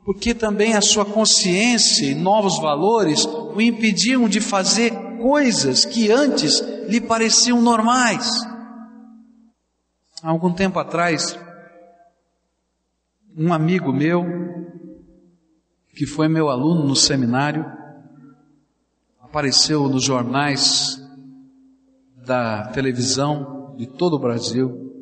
porque 0.05 0.35
também 0.35 0.75
a 0.75 0.81
sua 0.81 1.05
consciência 1.05 2.07
e 2.07 2.15
novos 2.15 2.59
valores 2.61 3.25
o 3.25 3.61
impediam 3.61 4.29
de 4.29 4.41
fazer 4.41 4.93
coisas 5.21 5.85
que 5.85 6.11
antes 6.11 6.61
lhe 6.89 7.01
pareciam 7.01 7.61
normais. 7.61 8.31
Há 10.23 10.31
algum 10.31 10.53
tempo 10.53 10.79
atrás, 10.79 11.39
um 13.37 13.53
amigo 13.53 13.93
meu, 13.93 14.25
que 15.95 16.07
foi 16.07 16.29
meu 16.29 16.49
aluno 16.49 16.87
no 16.87 16.97
seminário, 16.97 17.65
apareceu 19.21 19.89
nos 19.89 20.05
jornais 20.05 20.96
da 22.27 22.67
televisão 22.73 23.75
de 23.79 23.87
todo 23.87 24.17
o 24.17 24.19
Brasil, 24.19 24.93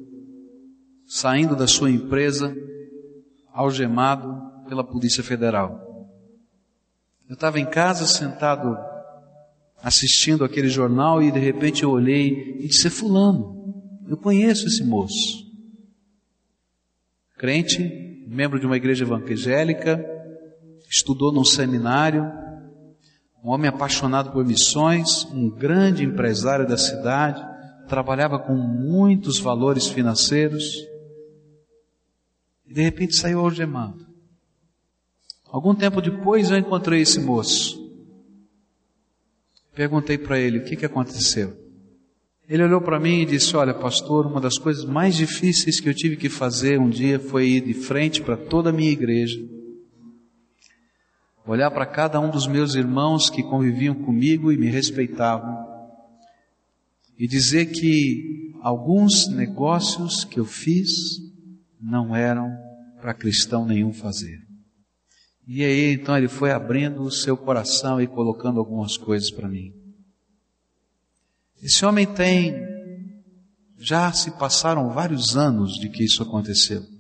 saindo 1.07 1.57
da 1.57 1.67
sua 1.67 1.91
empresa, 1.91 2.55
algemado, 3.53 4.45
pela 4.69 4.85
Polícia 4.85 5.23
Federal. 5.23 6.07
Eu 7.29 7.35
estava 7.35 7.59
em 7.59 7.67
casa 7.67 8.07
sentado 8.07 8.77
assistindo 9.83 10.45
aquele 10.45 10.69
jornal 10.69 11.23
e 11.23 11.31
de 11.31 11.39
repente 11.39 11.83
eu 11.83 11.91
olhei 11.91 12.59
e 12.61 12.69
disse: 12.69 12.87
é 12.87 12.91
Fulano, 12.91 13.75
eu 14.09 14.17
conheço 14.17 14.67
esse 14.67 14.85
moço. 14.85 15.45
Crente, 17.37 18.25
membro 18.27 18.59
de 18.59 18.67
uma 18.67 18.77
igreja 18.77 19.05
evangélica, 19.05 20.05
estudou 20.91 21.33
num 21.33 21.45
seminário, 21.45 22.31
um 23.45 23.51
homem 23.51 23.69
apaixonado 23.69 24.33
por 24.33 24.43
missões, 24.43 25.27
um 25.27 25.51
grande 25.51 26.03
empresário 26.03 26.67
da 26.67 26.79
cidade, 26.79 27.45
trabalhava 27.87 28.39
com 28.39 28.55
muitos 28.55 29.39
valores 29.39 29.87
financeiros, 29.87 30.65
e 32.67 32.73
de 32.73 32.81
repente 32.81 33.15
saiu 33.15 33.41
algemado. 33.41 34.07
Algum 35.47 35.75
tempo 35.75 36.01
depois 36.01 36.51
eu 36.51 36.57
encontrei 36.57 37.03
esse 37.03 37.21
moço. 37.21 37.85
Perguntei 39.75 40.17
para 40.17 40.39
ele 40.39 40.59
o 40.59 40.65
que, 40.65 40.75
que 40.75 40.87
aconteceu. 40.87 41.55
Ele 42.49 42.63
olhou 42.63 42.81
para 42.81 42.99
mim 42.99 43.21
e 43.21 43.27
disse: 43.27 43.55
Olha, 43.57 43.75
pastor, 43.75 44.27
uma 44.27 44.41
das 44.41 44.57
coisas 44.57 44.85
mais 44.85 45.17
difíceis 45.17 45.81
que 45.81 45.89
eu 45.89 45.95
tive 45.95 46.17
que 46.17 46.29
fazer 46.31 46.81
um 46.81 46.89
dia 46.89 47.21
foi 47.21 47.49
ir 47.49 47.61
de 47.61 47.75
frente 47.75 48.23
para 48.23 48.37
toda 48.37 48.71
a 48.71 48.73
minha 48.73 48.91
igreja, 48.91 49.39
olhar 51.47 51.71
para 51.71 51.87
cada 51.87 52.19
um 52.21 52.31
dos 52.31 52.47
meus 52.47 52.75
irmãos 52.75 53.29
que 53.29 53.43
conviviam 53.43 53.95
comigo 53.95 54.51
e 54.51 54.57
me 54.57 54.69
respeitavam, 54.69 55.65
e 57.19 57.29
dizer 57.29 57.67
que 57.67 58.53
alguns 58.63 59.29
negócios 59.29 60.25
que 60.25 60.41
eu 60.41 60.45
fiz 60.45 60.91
não 61.81 62.17
eram 62.17 62.51
para 63.01 63.15
cristão 63.15 63.67
nenhum 63.67 63.93
fazer. 63.93 64.43
E 65.47 65.63
aí 65.63 65.93
então 65.93 66.17
ele 66.17 66.29
foi 66.29 66.51
abrindo 66.51 67.03
o 67.03 67.11
seu 67.11 67.37
coração 67.37 68.01
e 68.01 68.07
colocando 68.07 68.59
algumas 68.59 68.97
coisas 68.97 69.31
para 69.31 69.49
mim. 69.49 69.73
Esse 71.63 71.85
homem 71.85 72.07
tem, 72.07 72.55
já 73.79 74.13
se 74.13 74.31
passaram 74.33 74.91
vários 74.91 75.37
anos 75.37 75.75
de 75.75 75.89
que 75.89 76.03
isso 76.03 76.23
aconteceu. 76.23 76.94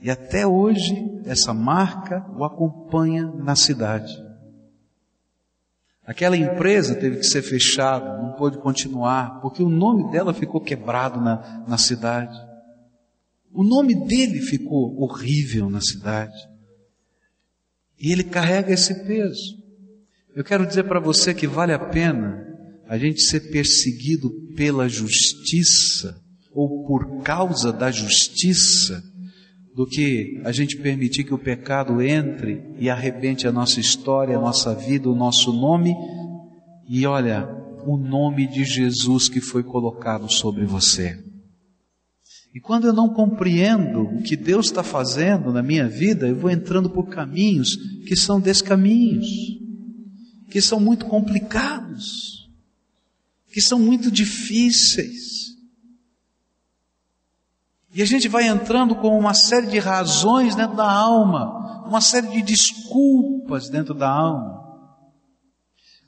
E 0.00 0.10
até 0.10 0.46
hoje 0.46 0.94
essa 1.24 1.52
marca 1.52 2.24
o 2.36 2.44
acompanha 2.44 3.26
na 3.26 3.56
cidade. 3.56 4.12
Aquela 6.06 6.36
empresa 6.36 6.94
teve 6.94 7.18
que 7.18 7.26
ser 7.26 7.42
fechada, 7.42 8.16
não 8.16 8.32
pôde 8.32 8.58
continuar, 8.58 9.40
porque 9.42 9.62
o 9.62 9.68
nome 9.68 10.10
dela 10.10 10.32
ficou 10.32 10.60
quebrado 10.60 11.20
na, 11.20 11.64
na 11.68 11.76
cidade. 11.76 12.34
O 13.52 13.62
nome 13.62 13.94
dele 14.06 14.40
ficou 14.40 14.98
horrível 15.02 15.68
na 15.68 15.80
cidade. 15.80 16.36
E 18.00 18.12
ele 18.12 18.24
carrega 18.24 18.72
esse 18.72 19.04
peso. 19.04 19.58
Eu 20.34 20.44
quero 20.44 20.66
dizer 20.66 20.84
para 20.84 21.00
você 21.00 21.34
que 21.34 21.46
vale 21.46 21.72
a 21.72 21.78
pena 21.78 22.46
a 22.88 22.96
gente 22.96 23.20
ser 23.20 23.50
perseguido 23.50 24.30
pela 24.56 24.88
justiça 24.88 26.18
ou 26.54 26.86
por 26.86 27.22
causa 27.22 27.72
da 27.72 27.90
justiça 27.90 29.02
do 29.78 29.86
que 29.86 30.40
a 30.44 30.50
gente 30.50 30.76
permitir 30.76 31.22
que 31.22 31.32
o 31.32 31.38
pecado 31.38 32.02
entre 32.02 32.60
e 32.80 32.90
arrebente 32.90 33.46
a 33.46 33.52
nossa 33.52 33.78
história, 33.78 34.36
a 34.36 34.40
nossa 34.40 34.74
vida, 34.74 35.08
o 35.08 35.14
nosso 35.14 35.52
nome 35.52 35.94
e 36.88 37.06
olha, 37.06 37.48
o 37.86 37.96
nome 37.96 38.48
de 38.48 38.64
Jesus 38.64 39.28
que 39.28 39.40
foi 39.40 39.62
colocado 39.62 40.28
sobre 40.32 40.64
você. 40.64 41.22
E 42.52 42.58
quando 42.58 42.88
eu 42.88 42.92
não 42.92 43.08
compreendo 43.08 44.00
o 44.00 44.20
que 44.20 44.34
Deus 44.34 44.66
está 44.66 44.82
fazendo 44.82 45.52
na 45.52 45.62
minha 45.62 45.88
vida, 45.88 46.26
eu 46.26 46.34
vou 46.34 46.50
entrando 46.50 46.90
por 46.90 47.08
caminhos 47.08 47.76
que 48.04 48.16
são 48.16 48.40
descaminhos, 48.40 49.28
que 50.50 50.60
são 50.60 50.80
muito 50.80 51.06
complicados, 51.06 52.50
que 53.52 53.60
são 53.60 53.78
muito 53.78 54.10
difíceis. 54.10 55.37
E 57.94 58.02
a 58.02 58.06
gente 58.06 58.28
vai 58.28 58.46
entrando 58.46 58.94
com 58.96 59.18
uma 59.18 59.34
série 59.34 59.66
de 59.66 59.78
razões 59.78 60.54
dentro 60.54 60.76
da 60.76 60.90
alma, 60.90 61.86
uma 61.86 62.00
série 62.00 62.28
de 62.28 62.42
desculpas 62.42 63.68
dentro 63.68 63.94
da 63.94 64.08
alma. 64.08 64.58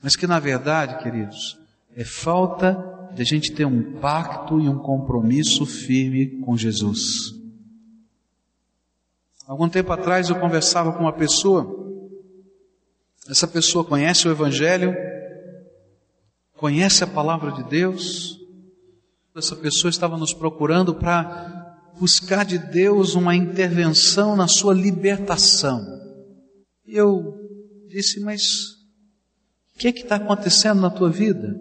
Mas 0.02 0.14
que 0.14 0.26
na 0.26 0.38
verdade, 0.38 1.02
queridos, 1.02 1.58
é 1.96 2.04
falta 2.04 3.10
de 3.14 3.22
a 3.22 3.24
gente 3.24 3.52
ter 3.52 3.64
um 3.64 3.98
pacto 3.98 4.60
e 4.60 4.68
um 4.68 4.78
compromisso 4.78 5.66
firme 5.66 6.40
com 6.40 6.56
Jesus. 6.56 7.34
Algum 9.46 9.68
tempo 9.68 9.92
atrás 9.92 10.28
eu 10.28 10.38
conversava 10.38 10.92
com 10.92 11.00
uma 11.00 11.12
pessoa, 11.12 11.66
essa 13.28 13.48
pessoa 13.48 13.84
conhece 13.84 14.28
o 14.28 14.30
Evangelho, 14.30 14.94
conhece 16.56 17.02
a 17.02 17.06
palavra 17.06 17.50
de 17.52 17.64
Deus, 17.64 18.38
essa 19.34 19.56
pessoa 19.56 19.90
estava 19.90 20.16
nos 20.16 20.32
procurando 20.32 20.94
para 20.94 21.59
buscar 22.00 22.46
de 22.46 22.56
Deus 22.56 23.14
uma 23.14 23.36
intervenção 23.36 24.34
na 24.34 24.48
sua 24.48 24.72
libertação. 24.72 25.84
E 26.86 26.96
eu 26.96 27.36
disse, 27.88 28.18
mas 28.20 28.40
o 29.74 29.78
que 29.78 29.88
é 29.88 29.90
está 29.90 30.16
acontecendo 30.16 30.80
na 30.80 30.88
tua 30.88 31.10
vida? 31.10 31.54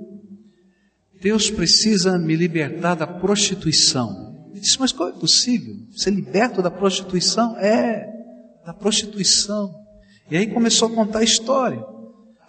Deus 1.21 1.51
precisa 1.51 2.17
me 2.17 2.37
libertar 2.37 2.95
da 2.95 3.05
prostituição. 3.05 4.47
Ele 4.51 4.61
disse, 4.61 4.79
mas 4.79 4.93
como 4.93 5.09
é 5.09 5.19
possível? 5.19 5.75
Ser 5.91 6.11
liberto 6.11 6.61
da 6.61 6.71
prostituição? 6.71 7.57
É, 7.57 8.07
da 8.65 8.73
prostituição. 8.73 9.75
E 10.31 10.37
aí 10.37 10.47
começou 10.47 10.87
a 10.87 10.95
contar 10.95 11.19
a 11.19 11.23
história. 11.23 11.83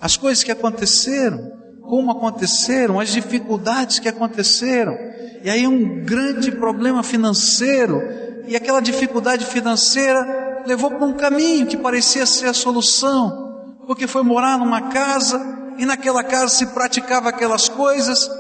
As 0.00 0.16
coisas 0.16 0.44
que 0.44 0.52
aconteceram, 0.52 1.59
como 1.90 2.12
aconteceram, 2.12 3.00
as 3.00 3.08
dificuldades 3.08 3.98
que 3.98 4.08
aconteceram. 4.08 4.96
E 5.42 5.50
aí 5.50 5.66
um 5.66 6.04
grande 6.04 6.52
problema 6.52 7.02
financeiro. 7.02 8.00
E 8.46 8.54
aquela 8.54 8.80
dificuldade 8.80 9.44
financeira 9.44 10.62
levou 10.64 10.88
para 10.88 11.04
um 11.04 11.14
caminho 11.14 11.66
que 11.66 11.76
parecia 11.76 12.24
ser 12.24 12.46
a 12.46 12.54
solução. 12.54 13.74
Porque 13.88 14.06
foi 14.06 14.22
morar 14.22 14.56
numa 14.56 14.82
casa 14.90 15.74
e 15.78 15.84
naquela 15.84 16.22
casa 16.22 16.54
se 16.54 16.66
praticava 16.66 17.28
aquelas 17.28 17.68
coisas 17.68 18.30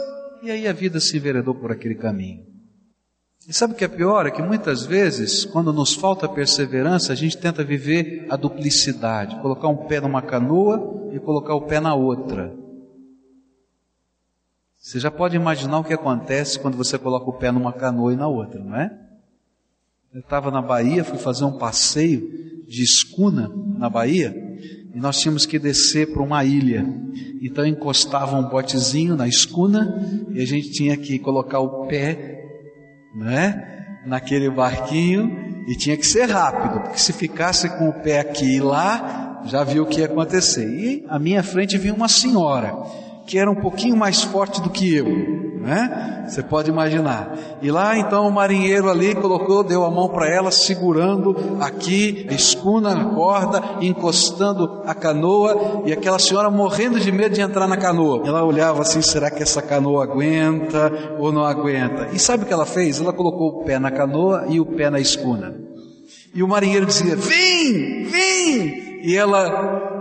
e 0.42 0.50
aí 0.50 0.68
a 0.68 0.72
vida 0.72 1.00
se 1.00 1.16
enveredou 1.16 1.54
por 1.54 1.72
aquele 1.72 1.96
caminho. 1.96 2.44
E 3.48 3.52
sabe 3.52 3.72
o 3.72 3.76
que 3.76 3.84
é 3.84 3.88
pior? 3.88 4.26
É 4.26 4.30
que 4.30 4.42
muitas 4.42 4.86
vezes, 4.86 5.44
quando 5.44 5.72
nos 5.72 5.94
falta 5.94 6.28
perseverança, 6.28 7.12
a 7.12 7.16
gente 7.16 7.36
tenta 7.36 7.64
viver 7.64 8.26
a 8.30 8.36
duplicidade, 8.36 9.40
colocar 9.40 9.66
um 9.66 9.88
pé 9.88 10.00
numa 10.00 10.22
canoa 10.22 11.10
e 11.12 11.18
colocar 11.18 11.54
o 11.54 11.66
pé 11.66 11.80
na 11.80 11.94
outra. 11.94 12.59
Você 14.80 14.98
já 14.98 15.10
pode 15.10 15.36
imaginar 15.36 15.78
o 15.78 15.84
que 15.84 15.92
acontece 15.92 16.58
quando 16.58 16.74
você 16.74 16.98
coloca 16.98 17.28
o 17.28 17.34
pé 17.34 17.52
numa 17.52 17.70
canoa 17.70 18.14
e 18.14 18.16
na 18.16 18.26
outra, 18.26 18.64
não 18.64 18.74
é? 18.74 18.90
Eu 20.12 20.20
estava 20.20 20.50
na 20.50 20.62
Bahia, 20.62 21.04
fui 21.04 21.18
fazer 21.18 21.44
um 21.44 21.58
passeio 21.58 22.64
de 22.66 22.82
escuna 22.82 23.52
na 23.76 23.90
Bahia, 23.90 24.34
e 24.94 24.98
nós 24.98 25.20
tínhamos 25.20 25.44
que 25.44 25.58
descer 25.58 26.10
para 26.10 26.22
uma 26.22 26.42
ilha. 26.44 26.86
Então 27.42 27.66
encostava 27.66 28.38
um 28.38 28.48
botezinho 28.48 29.14
na 29.16 29.28
escuna 29.28 30.26
e 30.30 30.40
a 30.40 30.46
gente 30.46 30.70
tinha 30.70 30.96
que 30.96 31.18
colocar 31.18 31.60
o 31.60 31.86
pé, 31.86 32.42
né, 33.14 34.00
naquele 34.06 34.48
barquinho 34.48 35.64
e 35.68 35.76
tinha 35.76 35.96
que 35.96 36.06
ser 36.06 36.24
rápido, 36.24 36.80
porque 36.80 36.98
se 36.98 37.12
ficasse 37.12 37.68
com 37.76 37.90
o 37.90 38.00
pé 38.00 38.20
aqui 38.20 38.56
e 38.56 38.60
lá, 38.60 39.42
já 39.44 39.62
viu 39.62 39.82
o 39.82 39.86
que 39.86 40.00
ia 40.00 40.06
acontecer. 40.06 40.66
E 40.66 41.04
à 41.06 41.18
minha 41.18 41.42
frente 41.42 41.76
vinha 41.76 41.92
uma 41.92 42.08
senhora 42.08 43.09
que 43.30 43.38
era 43.38 43.48
um 43.48 43.54
pouquinho 43.54 43.96
mais 43.96 44.24
forte 44.24 44.60
do 44.60 44.68
que 44.68 44.92
eu, 44.92 45.06
né? 45.60 46.24
Você 46.26 46.42
pode 46.42 46.68
imaginar. 46.68 47.32
E 47.62 47.70
lá 47.70 47.96
então 47.96 48.26
o 48.26 48.32
marinheiro 48.32 48.90
ali 48.90 49.14
colocou, 49.14 49.62
deu 49.62 49.84
a 49.84 49.90
mão 49.90 50.08
para 50.08 50.28
ela, 50.28 50.50
segurando 50.50 51.36
aqui 51.60 52.26
a 52.28 52.34
escuna, 52.34 52.92
a 52.92 53.04
corda, 53.04 53.62
encostando 53.80 54.82
a 54.84 54.92
canoa, 54.96 55.84
e 55.86 55.92
aquela 55.92 56.18
senhora 56.18 56.50
morrendo 56.50 56.98
de 56.98 57.12
medo 57.12 57.32
de 57.32 57.40
entrar 57.40 57.68
na 57.68 57.76
canoa. 57.76 58.26
Ela 58.26 58.42
olhava 58.42 58.82
assim: 58.82 59.00
será 59.00 59.30
que 59.30 59.44
essa 59.44 59.62
canoa 59.62 60.02
aguenta 60.02 60.90
ou 61.20 61.30
não 61.30 61.44
aguenta? 61.44 62.08
E 62.12 62.18
sabe 62.18 62.42
o 62.42 62.46
que 62.48 62.52
ela 62.52 62.66
fez? 62.66 63.00
Ela 63.00 63.12
colocou 63.12 63.60
o 63.60 63.64
pé 63.64 63.78
na 63.78 63.92
canoa 63.92 64.46
e 64.48 64.58
o 64.58 64.66
pé 64.66 64.90
na 64.90 64.98
escuna. 64.98 65.54
E 66.34 66.42
o 66.42 66.48
marinheiro 66.48 66.84
dizia: 66.84 67.14
Vem, 67.14 68.02
vem! 68.06 69.00
E 69.04 69.16
ela 69.16 70.00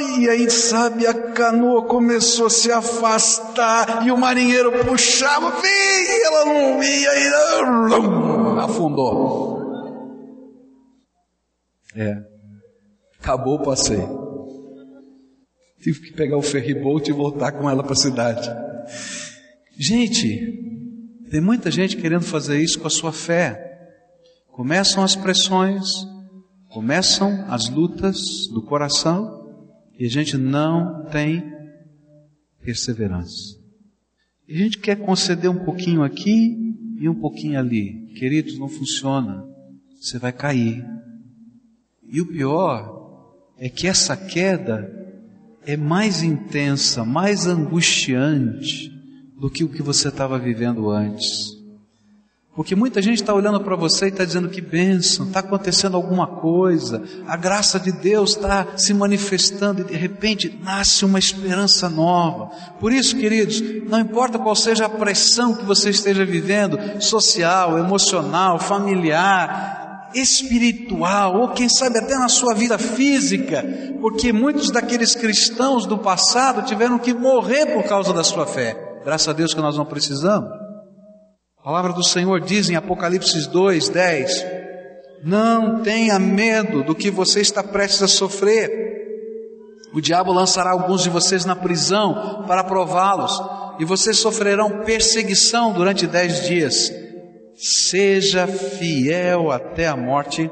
e 0.00 0.28
aí, 0.28 0.50
sabe, 0.50 1.06
a 1.06 1.14
canoa 1.32 1.86
começou 1.86 2.46
a 2.46 2.50
se 2.50 2.70
afastar 2.70 4.06
e 4.06 4.10
o 4.10 4.16
marinheiro 4.16 4.72
puxava, 4.84 5.50
vem, 5.60 5.70
e 5.70 6.24
ela 6.24 6.44
não 6.44 6.82
ia, 6.82 7.10
e 7.18 8.64
afundou. 8.64 9.54
É, 11.96 12.16
acabou 13.20 13.56
o 13.56 13.62
passeio. 13.62 14.24
Tive 15.80 16.00
que 16.00 16.12
pegar 16.14 16.36
o 16.36 16.42
ferryboat 16.42 17.08
e 17.08 17.12
voltar 17.12 17.52
com 17.52 17.68
ela 17.68 17.82
para 17.82 17.92
a 17.92 17.96
cidade. 17.96 18.50
Gente, 19.76 21.28
tem 21.30 21.40
muita 21.40 21.70
gente 21.70 21.96
querendo 21.96 22.24
fazer 22.24 22.58
isso 22.58 22.80
com 22.80 22.86
a 22.86 22.90
sua 22.90 23.12
fé. 23.12 23.60
Começam 24.50 25.02
as 25.02 25.14
pressões, 25.14 25.84
Começam 26.74 27.44
as 27.46 27.68
lutas 27.68 28.48
do 28.52 28.60
coração 28.60 29.43
e 29.98 30.06
a 30.06 30.08
gente 30.08 30.36
não 30.36 31.04
tem 31.06 31.42
perseverança. 32.60 33.58
E 34.48 34.54
a 34.54 34.58
gente 34.58 34.78
quer 34.78 34.96
conceder 34.96 35.50
um 35.50 35.64
pouquinho 35.64 36.02
aqui 36.02 36.74
e 36.98 37.08
um 37.08 37.14
pouquinho 37.14 37.58
ali. 37.58 38.06
Queridos, 38.14 38.58
não 38.58 38.68
funciona. 38.68 39.44
Você 40.00 40.18
vai 40.18 40.32
cair. 40.32 40.84
E 42.06 42.20
o 42.20 42.26
pior 42.26 42.94
é 43.58 43.68
que 43.68 43.86
essa 43.86 44.16
queda 44.16 44.90
é 45.66 45.76
mais 45.76 46.22
intensa, 46.22 47.04
mais 47.04 47.46
angustiante 47.46 48.90
do 49.38 49.50
que 49.50 49.64
o 49.64 49.68
que 49.68 49.82
você 49.82 50.08
estava 50.08 50.38
vivendo 50.38 50.90
antes. 50.90 51.53
Porque 52.56 52.76
muita 52.76 53.02
gente 53.02 53.20
está 53.20 53.34
olhando 53.34 53.60
para 53.60 53.74
você 53.74 54.06
e 54.06 54.08
está 54.10 54.24
dizendo 54.24 54.48
que 54.48 54.60
bênção, 54.60 55.26
está 55.26 55.40
acontecendo 55.40 55.96
alguma 55.96 56.24
coisa, 56.24 57.02
a 57.26 57.36
graça 57.36 57.80
de 57.80 57.90
Deus 57.90 58.30
está 58.30 58.76
se 58.76 58.94
manifestando 58.94 59.80
e 59.80 59.84
de 59.84 59.96
repente 59.96 60.56
nasce 60.62 61.04
uma 61.04 61.18
esperança 61.18 61.88
nova. 61.88 62.50
Por 62.78 62.92
isso, 62.92 63.16
queridos, 63.16 63.60
não 63.88 63.98
importa 63.98 64.38
qual 64.38 64.54
seja 64.54 64.86
a 64.86 64.88
pressão 64.88 65.54
que 65.54 65.64
você 65.64 65.90
esteja 65.90 66.24
vivendo, 66.24 66.78
social, 67.02 67.76
emocional, 67.76 68.60
familiar, 68.60 70.10
espiritual, 70.14 71.40
ou 71.40 71.48
quem 71.48 71.68
sabe 71.68 71.98
até 71.98 72.16
na 72.16 72.28
sua 72.28 72.54
vida 72.54 72.78
física, 72.78 73.64
porque 74.00 74.32
muitos 74.32 74.70
daqueles 74.70 75.16
cristãos 75.16 75.86
do 75.86 75.98
passado 75.98 76.62
tiveram 76.62 77.00
que 77.00 77.12
morrer 77.12 77.66
por 77.74 77.82
causa 77.82 78.12
da 78.12 78.22
sua 78.22 78.46
fé. 78.46 79.00
Graças 79.04 79.26
a 79.28 79.32
Deus 79.32 79.52
que 79.52 79.60
nós 79.60 79.76
não 79.76 79.84
precisamos. 79.84 80.63
A 81.64 81.68
palavra 81.68 81.94
do 81.94 82.04
Senhor 82.04 82.42
diz 82.42 82.68
em 82.68 82.76
Apocalipse 82.76 83.48
2, 83.48 83.88
10: 83.88 84.46
Não 85.24 85.82
tenha 85.82 86.18
medo 86.18 86.84
do 86.84 86.94
que 86.94 87.10
você 87.10 87.40
está 87.40 87.62
prestes 87.62 88.02
a 88.02 88.06
sofrer. 88.06 88.70
O 89.94 89.98
diabo 89.98 90.30
lançará 90.30 90.72
alguns 90.72 91.02
de 91.02 91.08
vocês 91.08 91.46
na 91.46 91.56
prisão 91.56 92.44
para 92.46 92.64
prová-los, 92.64 93.40
e 93.78 93.84
vocês 93.86 94.18
sofrerão 94.18 94.84
perseguição 94.84 95.72
durante 95.72 96.06
dez 96.06 96.46
dias. 96.46 96.92
Seja 97.56 98.46
fiel 98.46 99.50
até 99.50 99.88
a 99.88 99.96
morte, 99.96 100.50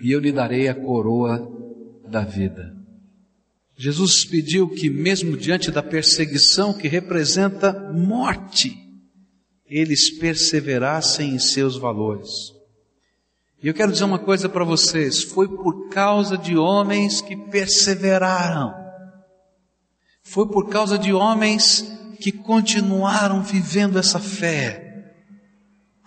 e 0.00 0.12
eu 0.12 0.20
lhe 0.20 0.30
darei 0.30 0.68
a 0.68 0.76
coroa 0.76 1.44
da 2.08 2.20
vida. 2.20 2.72
Jesus 3.76 4.24
pediu 4.24 4.68
que, 4.68 4.88
mesmo 4.88 5.36
diante 5.36 5.72
da 5.72 5.82
perseguição 5.82 6.72
que 6.72 6.86
representa 6.86 7.90
morte, 7.92 8.81
eles 9.72 10.10
perseverassem 10.10 11.34
em 11.34 11.38
seus 11.38 11.78
valores. 11.78 12.28
E 13.62 13.68
eu 13.68 13.72
quero 13.72 13.90
dizer 13.90 14.04
uma 14.04 14.18
coisa 14.18 14.48
para 14.48 14.64
vocês: 14.64 15.22
foi 15.22 15.48
por 15.48 15.88
causa 15.88 16.36
de 16.36 16.58
homens 16.58 17.22
que 17.22 17.34
perseveraram, 17.34 18.74
foi 20.22 20.46
por 20.46 20.68
causa 20.68 20.98
de 20.98 21.12
homens 21.12 21.90
que 22.20 22.30
continuaram 22.30 23.42
vivendo 23.42 23.98
essa 23.98 24.18
fé, 24.18 25.14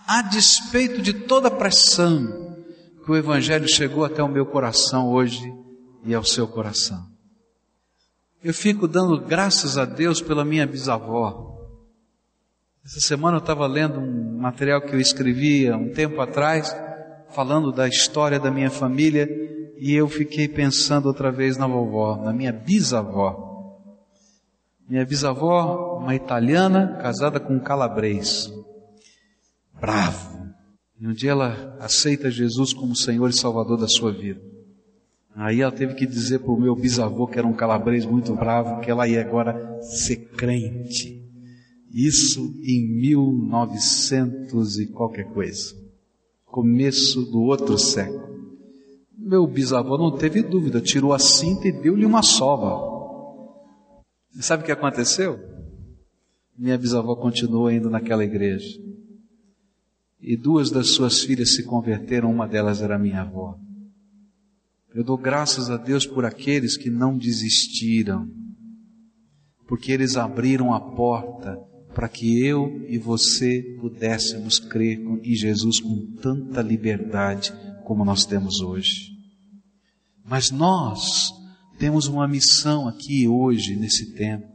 a 0.05 0.21
despeito 0.21 1.01
de 1.01 1.13
toda 1.13 1.47
a 1.47 1.51
pressão, 1.51 2.55
que 3.03 3.11
o 3.11 3.15
Evangelho 3.15 3.67
chegou 3.67 4.05
até 4.05 4.21
o 4.21 4.29
meu 4.29 4.45
coração 4.45 5.09
hoje 5.09 5.51
e 6.03 6.13
ao 6.13 6.23
seu 6.23 6.47
coração. 6.47 7.03
Eu 8.43 8.53
fico 8.53 8.87
dando 8.87 9.19
graças 9.19 9.75
a 9.75 9.85
Deus 9.85 10.21
pela 10.21 10.45
minha 10.45 10.67
bisavó, 10.67 11.54
essa 12.85 12.99
semana 12.99 13.37
eu 13.37 13.39
estava 13.41 13.65
lendo 13.65 13.99
um 13.99 14.37
material 14.37 14.79
que 14.79 14.93
eu 14.93 14.99
escrevi 14.99 15.67
há 15.67 15.75
um 15.75 15.89
tempo 15.89 16.21
atrás, 16.21 16.75
falando 17.31 17.71
da 17.71 17.87
história 17.87 18.39
da 18.39 18.51
minha 18.51 18.69
família, 18.69 19.27
e 19.79 19.91
eu 19.91 20.07
fiquei 20.07 20.47
pensando 20.47 21.07
outra 21.07 21.31
vez 21.31 21.57
na 21.57 21.65
vovó, 21.65 22.15
na 22.17 22.31
minha 22.31 22.53
bisavó. 22.53 23.81
Minha 24.87 25.03
bisavó, 25.03 25.97
uma 25.97 26.13
italiana, 26.13 26.99
casada 27.01 27.39
com 27.39 27.55
um 27.55 27.59
calabrês. 27.59 28.53
Bravo. 29.81 30.53
E 30.99 31.07
um 31.07 31.11
dia 31.11 31.31
ela 31.31 31.75
aceita 31.79 32.29
Jesus 32.29 32.71
como 32.71 32.95
Senhor 32.95 33.31
e 33.31 33.33
Salvador 33.33 33.79
da 33.79 33.87
sua 33.87 34.11
vida. 34.11 34.39
Aí 35.35 35.61
ela 35.61 35.71
teve 35.71 35.95
que 35.95 36.05
dizer 36.05 36.39
para 36.39 36.51
o 36.51 36.59
meu 36.59 36.75
bisavô, 36.75 37.27
que 37.27 37.39
era 37.39 37.47
um 37.47 37.53
calabrês 37.53 38.05
muito 38.05 38.35
bravo, 38.35 38.79
que 38.81 38.91
ela 38.91 39.07
ia 39.07 39.21
agora 39.21 39.81
ser 39.81 40.17
crente. 40.37 41.24
Isso 41.95 42.53
em 42.61 42.85
1900 42.99 44.79
e 44.79 44.87
qualquer 44.87 45.31
coisa. 45.31 45.73
Começo 46.43 47.21
do 47.21 47.39
outro 47.39 47.77
século. 47.77 48.35
Meu 49.17 49.47
bisavô 49.47 49.97
não 49.97 50.11
teve 50.11 50.43
dúvida, 50.43 50.81
tirou 50.81 51.13
a 51.13 51.19
cinta 51.19 51.69
e 51.69 51.71
deu-lhe 51.71 52.05
uma 52.05 52.21
sova. 52.21 54.03
E 54.37 54.43
sabe 54.43 54.63
o 54.63 54.65
que 54.65 54.73
aconteceu? 54.73 55.39
Minha 56.57 56.77
bisavó 56.77 57.15
continuou 57.15 57.71
indo 57.71 57.89
naquela 57.89 58.25
igreja. 58.25 58.77
E 60.19 60.35
duas 60.35 60.69
das 60.69 60.89
suas 60.89 61.21
filhas 61.21 61.55
se 61.55 61.63
converteram, 61.63 62.29
uma 62.29 62.45
delas 62.45 62.81
era 62.81 62.99
minha 62.99 63.21
avó. 63.21 63.57
Eu 64.93 65.01
dou 65.01 65.17
graças 65.17 65.69
a 65.69 65.77
Deus 65.77 66.05
por 66.05 66.25
aqueles 66.25 66.75
que 66.75 66.89
não 66.89 67.17
desistiram, 67.17 68.29
porque 69.65 69.93
eles 69.93 70.17
abriram 70.17 70.73
a 70.73 70.81
porta 70.81 71.57
para 71.95 72.09
que 72.09 72.45
eu 72.45 72.85
e 72.89 72.97
você 72.97 73.61
pudéssemos 73.79 74.59
crer 74.59 74.99
em 74.99 75.33
Jesus 75.33 75.79
com 75.79 76.05
tanta 76.21 76.61
liberdade 76.61 77.53
como 77.85 78.03
nós 78.03 78.25
temos 78.25 78.59
hoje. 78.59 79.11
Mas 80.23 80.51
nós 80.51 81.31
temos 81.79 82.07
uma 82.07 82.27
missão 82.27 82.85
aqui 82.85 83.29
hoje, 83.29 83.77
nesse 83.77 84.13
tempo. 84.13 84.45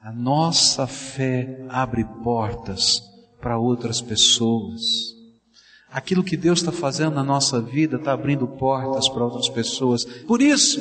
A 0.00 0.10
nossa 0.10 0.86
fé 0.86 1.62
abre 1.68 2.04
portas 2.24 3.02
para 3.38 3.58
outras 3.58 4.00
pessoas. 4.00 4.80
Aquilo 5.90 6.24
que 6.24 6.38
Deus 6.38 6.60
está 6.60 6.72
fazendo 6.72 7.14
na 7.14 7.24
nossa 7.24 7.60
vida 7.60 7.96
está 7.96 8.12
abrindo 8.12 8.48
portas 8.48 9.10
para 9.10 9.24
outras 9.24 9.50
pessoas. 9.50 10.04
Por 10.26 10.40
isso, 10.40 10.80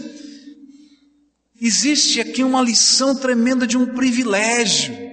existe 1.60 2.22
aqui 2.22 2.46
uma 2.46 2.62
lição 2.62 3.14
tremenda 3.14 3.68
de 3.68 3.76
um 3.76 3.88
privilégio. 3.94 5.05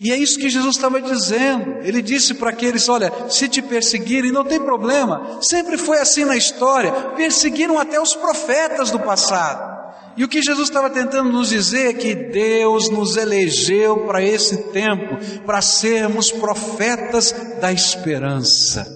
E 0.00 0.12
é 0.12 0.16
isso 0.16 0.38
que 0.38 0.50
Jesus 0.50 0.76
estava 0.76 1.00
dizendo. 1.00 1.78
Ele 1.82 2.02
disse 2.02 2.34
para 2.34 2.50
aqueles: 2.50 2.88
Olha, 2.88 3.12
se 3.30 3.48
te 3.48 3.62
perseguirem, 3.62 4.30
não 4.30 4.44
tem 4.44 4.60
problema. 4.60 5.38
Sempre 5.40 5.78
foi 5.78 5.98
assim 5.98 6.24
na 6.24 6.36
história. 6.36 6.92
Perseguiram 7.16 7.78
até 7.78 8.00
os 8.00 8.14
profetas 8.14 8.90
do 8.90 9.00
passado. 9.00 9.76
E 10.16 10.24
o 10.24 10.28
que 10.28 10.42
Jesus 10.42 10.68
estava 10.68 10.88
tentando 10.88 11.30
nos 11.30 11.50
dizer 11.50 11.90
é 11.90 11.92
que 11.92 12.14
Deus 12.14 12.88
nos 12.88 13.16
elegeu 13.16 14.06
para 14.06 14.22
esse 14.22 14.56
tempo, 14.70 15.18
para 15.44 15.60
sermos 15.60 16.32
profetas 16.32 17.34
da 17.60 17.70
esperança. 17.70 18.86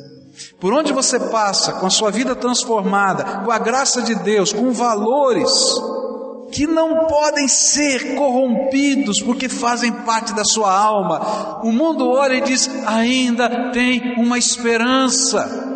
Por 0.59 0.73
onde 0.73 0.93
você 0.93 1.21
passa, 1.21 1.75
com 1.75 1.87
a 1.87 1.91
sua 1.91 2.11
vida 2.11 2.35
transformada, 2.35 3.43
com 3.45 3.51
a 3.51 3.59
graça 3.59 4.01
de 4.01 4.15
Deus, 4.15 4.53
com 4.53 4.73
valores, 4.73 5.51
que 6.51 6.67
não 6.67 7.07
podem 7.07 7.49
ser 7.49 8.15
corrompidos 8.15 9.21
porque 9.23 9.49
fazem 9.49 9.93
parte 10.05 10.35
da 10.35 10.45
sua 10.45 10.73
alma. 10.73 11.61
O 11.65 11.73
mundo 11.73 12.09
olha 12.09 12.35
e 12.35 12.41
diz: 12.41 12.69
ainda 12.87 13.71
tem 13.73 14.15
uma 14.17 14.39
esperança. 14.39 15.69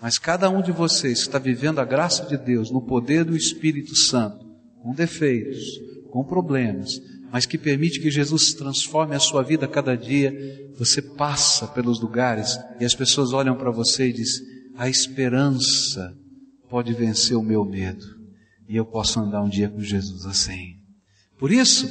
Mas 0.00 0.18
cada 0.18 0.48
um 0.48 0.62
de 0.62 0.70
vocês 0.70 1.20
que 1.20 1.26
está 1.26 1.38
vivendo 1.38 1.80
a 1.80 1.84
graça 1.84 2.24
de 2.26 2.36
Deus 2.36 2.70
no 2.70 2.82
poder 2.82 3.24
do 3.24 3.36
Espírito 3.36 3.96
Santo, 3.96 4.46
com 4.80 4.94
defeitos, 4.94 5.58
com 6.10 6.22
problemas, 6.22 7.00
mas 7.32 7.46
que 7.46 7.58
permite 7.58 8.00
que 8.00 8.10
Jesus 8.10 8.54
transforme 8.54 9.14
a 9.16 9.20
sua 9.20 9.42
vida 9.42 9.66
a 9.66 9.68
cada 9.68 9.96
dia, 9.96 10.32
você 10.78 11.02
passa 11.02 11.66
pelos 11.66 12.00
lugares 12.00 12.58
e 12.80 12.84
as 12.84 12.94
pessoas 12.94 13.32
olham 13.32 13.56
para 13.56 13.70
você 13.70 14.08
e 14.08 14.12
dizem: 14.12 14.46
a 14.76 14.88
esperança 14.88 16.16
pode 16.70 16.92
vencer 16.92 17.36
o 17.36 17.42
meu 17.42 17.64
medo. 17.64 18.17
E 18.68 18.76
eu 18.76 18.84
posso 18.84 19.18
andar 19.18 19.42
um 19.42 19.48
dia 19.48 19.68
com 19.68 19.80
Jesus 19.80 20.26
assim. 20.26 20.76
Por 21.38 21.50
isso, 21.50 21.88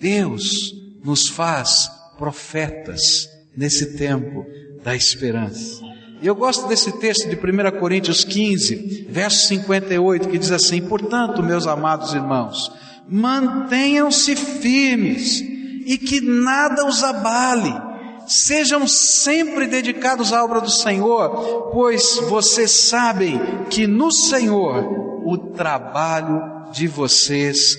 Deus 0.00 0.74
nos 1.04 1.28
faz 1.28 1.88
profetas 2.18 3.28
nesse 3.56 3.96
tempo 3.96 4.44
da 4.82 4.96
esperança. 4.96 5.84
E 6.20 6.26
eu 6.26 6.34
gosto 6.34 6.66
desse 6.66 6.92
texto 6.98 7.28
de 7.28 7.36
1 7.36 7.78
Coríntios 7.78 8.24
15, 8.24 9.06
verso 9.08 9.46
58, 9.48 10.28
que 10.28 10.38
diz 10.38 10.50
assim: 10.50 10.80
Portanto, 10.80 11.42
meus 11.42 11.66
amados 11.66 12.12
irmãos, 12.14 12.72
mantenham-se 13.08 14.34
firmes 14.34 15.40
e 15.40 15.96
que 15.98 16.20
nada 16.20 16.86
os 16.86 17.04
abale 17.04 17.86
Sejam 18.26 18.88
sempre 18.88 19.68
dedicados 19.68 20.32
à 20.32 20.44
obra 20.44 20.60
do 20.60 20.70
Senhor, 20.70 21.70
pois 21.72 22.18
vocês 22.28 22.72
sabem 22.88 23.40
que 23.70 23.86
no 23.86 24.10
Senhor 24.10 25.15
o 25.26 25.36
trabalho 25.52 26.70
de 26.72 26.86
vocês 26.86 27.76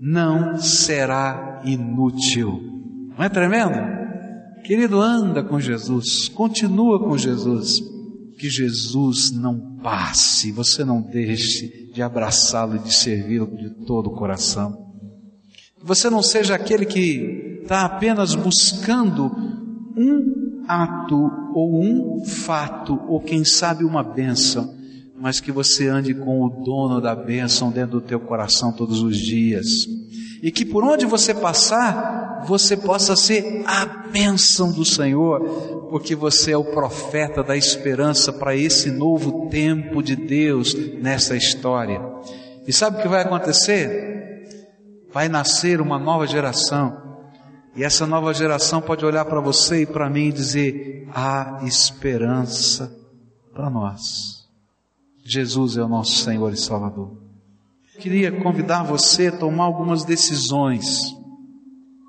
não 0.00 0.58
será 0.58 1.62
inútil. 1.64 2.60
Não 3.16 3.24
é 3.24 3.28
tremendo? 3.28 3.78
Querido, 4.62 5.00
anda 5.00 5.42
com 5.42 5.58
Jesus, 5.58 6.28
continua 6.28 6.98
com 6.98 7.16
Jesus. 7.16 7.80
que 8.38 8.50
Jesus 8.50 9.32
não 9.32 9.78
passe, 9.82 10.52
você 10.52 10.84
não 10.84 11.00
deixe 11.00 11.90
de 11.92 12.02
abraçá-lo 12.02 12.76
e 12.76 12.80
de 12.80 12.92
servi-lo 12.92 13.46
de 13.56 13.70
todo 13.86 14.08
o 14.08 14.14
coração. 14.14 14.92
Você 15.82 16.10
não 16.10 16.22
seja 16.22 16.54
aquele 16.54 16.84
que 16.84 17.60
está 17.62 17.84
apenas 17.84 18.34
buscando 18.34 19.32
um 19.96 20.64
ato 20.68 21.30
ou 21.54 21.82
um 21.82 22.24
fato 22.24 23.00
ou 23.08 23.20
quem 23.20 23.44
sabe 23.44 23.84
uma 23.84 24.02
bênção, 24.02 24.75
mas 25.18 25.40
que 25.40 25.50
você 25.50 25.88
ande 25.88 26.14
com 26.14 26.44
o 26.44 26.48
dono 26.48 27.00
da 27.00 27.14
bênção 27.14 27.70
dentro 27.70 28.00
do 28.00 28.06
teu 28.06 28.20
coração 28.20 28.72
todos 28.72 29.00
os 29.02 29.16
dias. 29.16 29.86
E 30.42 30.50
que 30.50 30.64
por 30.64 30.84
onde 30.84 31.06
você 31.06 31.32
passar, 31.32 32.44
você 32.46 32.76
possa 32.76 33.16
ser 33.16 33.64
a 33.66 33.86
bênção 33.86 34.70
do 34.70 34.84
Senhor, 34.84 35.40
porque 35.90 36.14
você 36.14 36.52
é 36.52 36.56
o 36.56 36.64
profeta 36.64 37.42
da 37.42 37.56
esperança 37.56 38.32
para 38.32 38.54
esse 38.54 38.90
novo 38.90 39.48
tempo 39.48 40.02
de 40.02 40.14
Deus 40.14 40.74
nessa 41.00 41.36
história. 41.36 42.00
E 42.66 42.72
sabe 42.72 42.98
o 42.98 43.02
que 43.02 43.08
vai 43.08 43.22
acontecer? 43.22 44.44
Vai 45.12 45.28
nascer 45.28 45.80
uma 45.80 45.98
nova 45.98 46.26
geração. 46.26 47.04
E 47.74 47.84
essa 47.84 48.06
nova 48.06 48.32
geração 48.32 48.80
pode 48.80 49.04
olhar 49.04 49.24
para 49.24 49.40
você 49.40 49.82
e 49.82 49.86
para 49.86 50.10
mim 50.10 50.28
e 50.28 50.32
dizer: 50.32 51.08
há 51.12 51.60
esperança 51.64 52.94
para 53.52 53.70
nós. 53.70 54.45
Jesus 55.28 55.76
é 55.76 55.82
o 55.82 55.88
nosso 55.88 56.22
Senhor 56.22 56.52
e 56.52 56.56
Salvador. 56.56 57.16
Queria 57.98 58.30
convidar 58.30 58.82
você 58.82 59.28
a 59.28 59.36
tomar 59.36 59.64
algumas 59.64 60.04
decisões, 60.04 61.00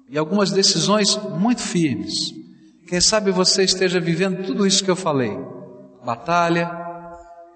e 0.10 0.18
algumas 0.18 0.52
decisões 0.52 1.18
muito 1.40 1.62
firmes. 1.62 2.34
Quem 2.88 3.02
sabe 3.02 3.32
você 3.32 3.64
esteja 3.64 4.00
vivendo 4.00 4.46
tudo 4.46 4.68
isso 4.68 4.84
que 4.84 4.92
eu 4.92 4.96
falei: 4.96 5.32
batalha, 6.06 6.70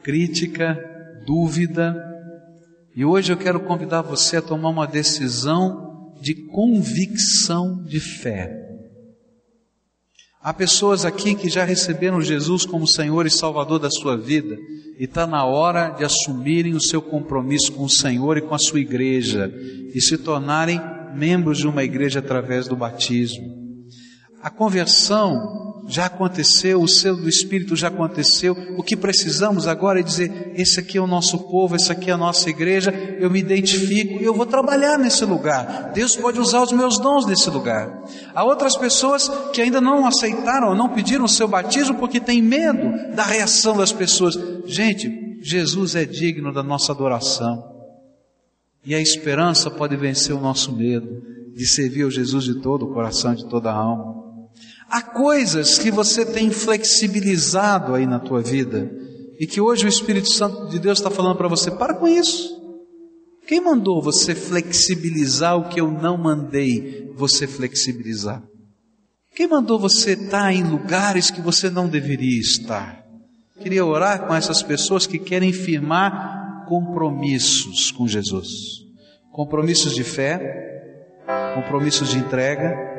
crítica, 0.03 0.78
dúvida, 1.26 1.95
e 2.95 3.05
hoje 3.05 3.32
eu 3.32 3.38
quero 3.38 3.62
convidar 3.62 4.01
você 4.01 4.38
a 4.38 4.41
tomar 4.41 4.70
uma 4.70 4.88
decisão 4.88 6.14
de 6.20 6.36
convicção 6.47 7.84
de 7.84 7.99
fé. 7.99 8.61
Há 10.44 10.52
pessoas 10.52 11.06
aqui 11.06 11.36
que 11.36 11.50
já 11.50 11.64
receberam 11.64 12.20
Jesus 12.20 12.66
como 12.66 12.88
Senhor 12.88 13.28
e 13.28 13.30
Salvador 13.30 13.78
da 13.78 13.92
sua 13.92 14.18
vida 14.18 14.58
e 14.98 15.04
está 15.04 15.28
na 15.28 15.46
hora 15.46 15.89
de 15.92 16.04
assumirem 16.04 16.74
o 16.74 16.82
seu 16.82 17.00
compromisso 17.00 17.72
com 17.74 17.84
o 17.84 17.89
Senhor 17.89 18.38
e 18.38 18.42
com 18.42 18.56
a 18.56 18.58
sua 18.58 18.80
igreja 18.80 19.54
e 19.94 20.02
se 20.02 20.18
tornarem 20.18 20.82
membros 21.14 21.60
de 21.60 21.68
uma 21.68 21.84
igreja 21.84 22.18
através 22.20 22.68
do 22.68 22.76
batismo. 22.76 23.56
A 24.42 24.50
conversão 24.50 25.70
já 25.92 26.06
aconteceu, 26.06 26.82
o 26.82 26.88
selo 26.88 27.18
do 27.18 27.28
Espírito 27.28 27.76
já 27.76 27.89
aconteceu. 27.89 28.56
O 28.78 28.82
que 28.82 28.96
precisamos 28.96 29.68
agora 29.68 30.00
é 30.00 30.04
dizer: 30.04 30.54
esse 30.56 30.80
aqui 30.80 30.98
é 30.98 31.02
o 31.02 31.06
nosso 31.06 31.38
povo, 31.38 31.76
essa 31.76 31.92
aqui 31.92 32.10
é 32.10 32.14
a 32.14 32.18
nossa 32.18 32.50
igreja, 32.50 32.92
eu 33.20 33.30
me 33.30 33.39
identifico 33.39 34.22
e 34.22 34.24
eu 34.24 34.34
vou 34.34 34.46
trabalhar 34.46 34.98
nesse 34.98 35.26
lugar. 35.26 35.92
Deus 35.94 36.16
pode 36.16 36.39
usar 36.39 36.62
os 36.62 36.72
meus 36.72 36.98
dons 36.98 37.26
nesse 37.26 37.50
lugar. 37.50 38.04
Há 38.34 38.42
outras 38.42 38.78
pessoas 38.78 39.30
que 39.52 39.62
ainda 39.62 39.82
não 39.82 40.08
aceitaram, 40.08 40.74
não 40.74 40.88
pediram 40.88 41.26
o 41.26 41.30
seu 41.30 41.48
batismo 41.48 41.96
porque 41.96 42.22
têm 42.22 42.42
medo 42.42 43.14
da 43.14 43.24
reação 43.24 43.76
das 43.76 43.92
pessoas. 43.92 44.39
Gente, 44.66 45.39
Jesus 45.42 45.96
é 45.96 46.06
digno 46.06 46.54
da 46.54 46.64
nossa 46.64 46.94
adoração. 46.94 47.70
E 48.86 48.96
a 48.96 49.02
esperança 49.02 49.70
pode 49.70 49.98
vencer 49.98 50.34
o 50.34 50.39
nosso 50.39 50.72
medo 50.72 51.22
de 51.54 51.68
servir 51.68 52.06
o 52.06 52.12
Jesus 52.12 52.46
de 52.46 52.62
todo 52.62 52.86
o 52.86 52.94
coração, 52.94 53.36
de 53.36 53.46
toda 53.46 53.70
a 53.70 53.76
alma. 53.76 54.31
Há 54.92 55.02
coisas 55.02 55.80
que 55.80 55.89
você 55.89 56.26
tem 56.26 56.52
flexibilizado 56.52 57.96
aí 57.96 58.06
na 58.06 58.20
tua 58.20 58.42
vida 58.42 58.92
e 59.39 59.48
que 59.48 59.62
hoje 59.62 59.86
o 59.86 59.88
Espírito 59.88 60.30
Santo 60.30 60.68
de 60.68 60.78
Deus 60.80 61.00
está 61.00 61.10
falando 61.10 61.38
para 61.38 61.48
você: 61.48 61.72
para 61.72 61.94
com 61.94 62.06
isso. 62.06 62.60
Quem 63.48 63.62
mandou 63.62 64.02
você 64.02 64.36
flexibilizar 64.36 65.58
o 65.58 65.70
que 65.70 65.80
eu 65.80 65.89
não 65.89 66.18
mandei 66.18 67.10
você 67.16 67.48
flexibilizar? 67.48 68.44
Quem 69.34 69.48
mandou 69.48 69.80
você 69.80 70.12
estar 70.12 70.54
em 70.54 70.64
lugares 70.64 71.32
que 71.32 71.39
você 71.39 71.70
não 71.70 71.88
deveria 71.88 72.42
estar? 72.42 73.06
Queria 73.62 73.86
orar 73.86 74.28
com 74.28 74.36
essas 74.36 74.62
pessoas 74.62 75.08
que 75.08 75.18
querem 75.18 75.54
firmar 75.54 76.66
compromissos 76.68 77.92
com 77.92 78.06
Jesus. 78.06 78.50
Compromissos 79.32 79.96
de 79.96 80.04
fé, 80.04 80.84
compromissos 81.56 82.10
de 82.10 82.18
entrega, 82.18 82.91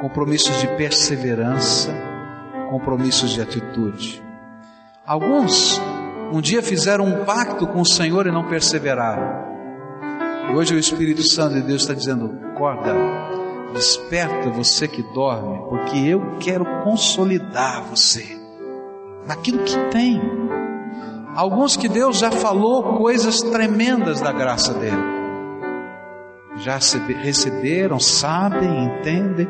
compromissos 0.00 0.60
de 0.60 0.68
perseverança, 0.76 1.92
compromissos 2.70 3.30
de 3.30 3.40
atitude. 3.40 4.22
Alguns 5.06 5.80
um 6.32 6.40
dia 6.40 6.62
fizeram 6.62 7.04
um 7.04 7.24
pacto 7.24 7.66
com 7.66 7.80
o 7.80 7.86
Senhor 7.86 8.26
e 8.26 8.32
não 8.32 8.48
perseveraram. 8.48 9.46
Hoje 10.54 10.74
o 10.74 10.78
Espírito 10.78 11.22
Santo 11.22 11.54
de 11.54 11.62
Deus 11.62 11.82
está 11.82 11.94
dizendo: 11.94 12.38
acorda, 12.52 12.92
desperta 13.72 14.50
você 14.50 14.88
que 14.88 15.02
dorme, 15.14 15.58
porque 15.68 15.96
eu 15.98 16.36
quero 16.40 16.64
consolidar 16.82 17.84
você 17.84 18.26
naquilo 19.26 19.62
que 19.64 19.78
tem. 19.90 20.20
Alguns 21.34 21.76
que 21.76 21.88
Deus 21.88 22.18
já 22.18 22.30
falou 22.30 22.96
coisas 22.96 23.40
tremendas 23.40 24.20
da 24.20 24.32
graça 24.32 24.72
dele. 24.74 25.16
Já 26.56 26.78
receberam, 27.22 28.00
sabem, 28.00 28.86
entendem, 28.86 29.46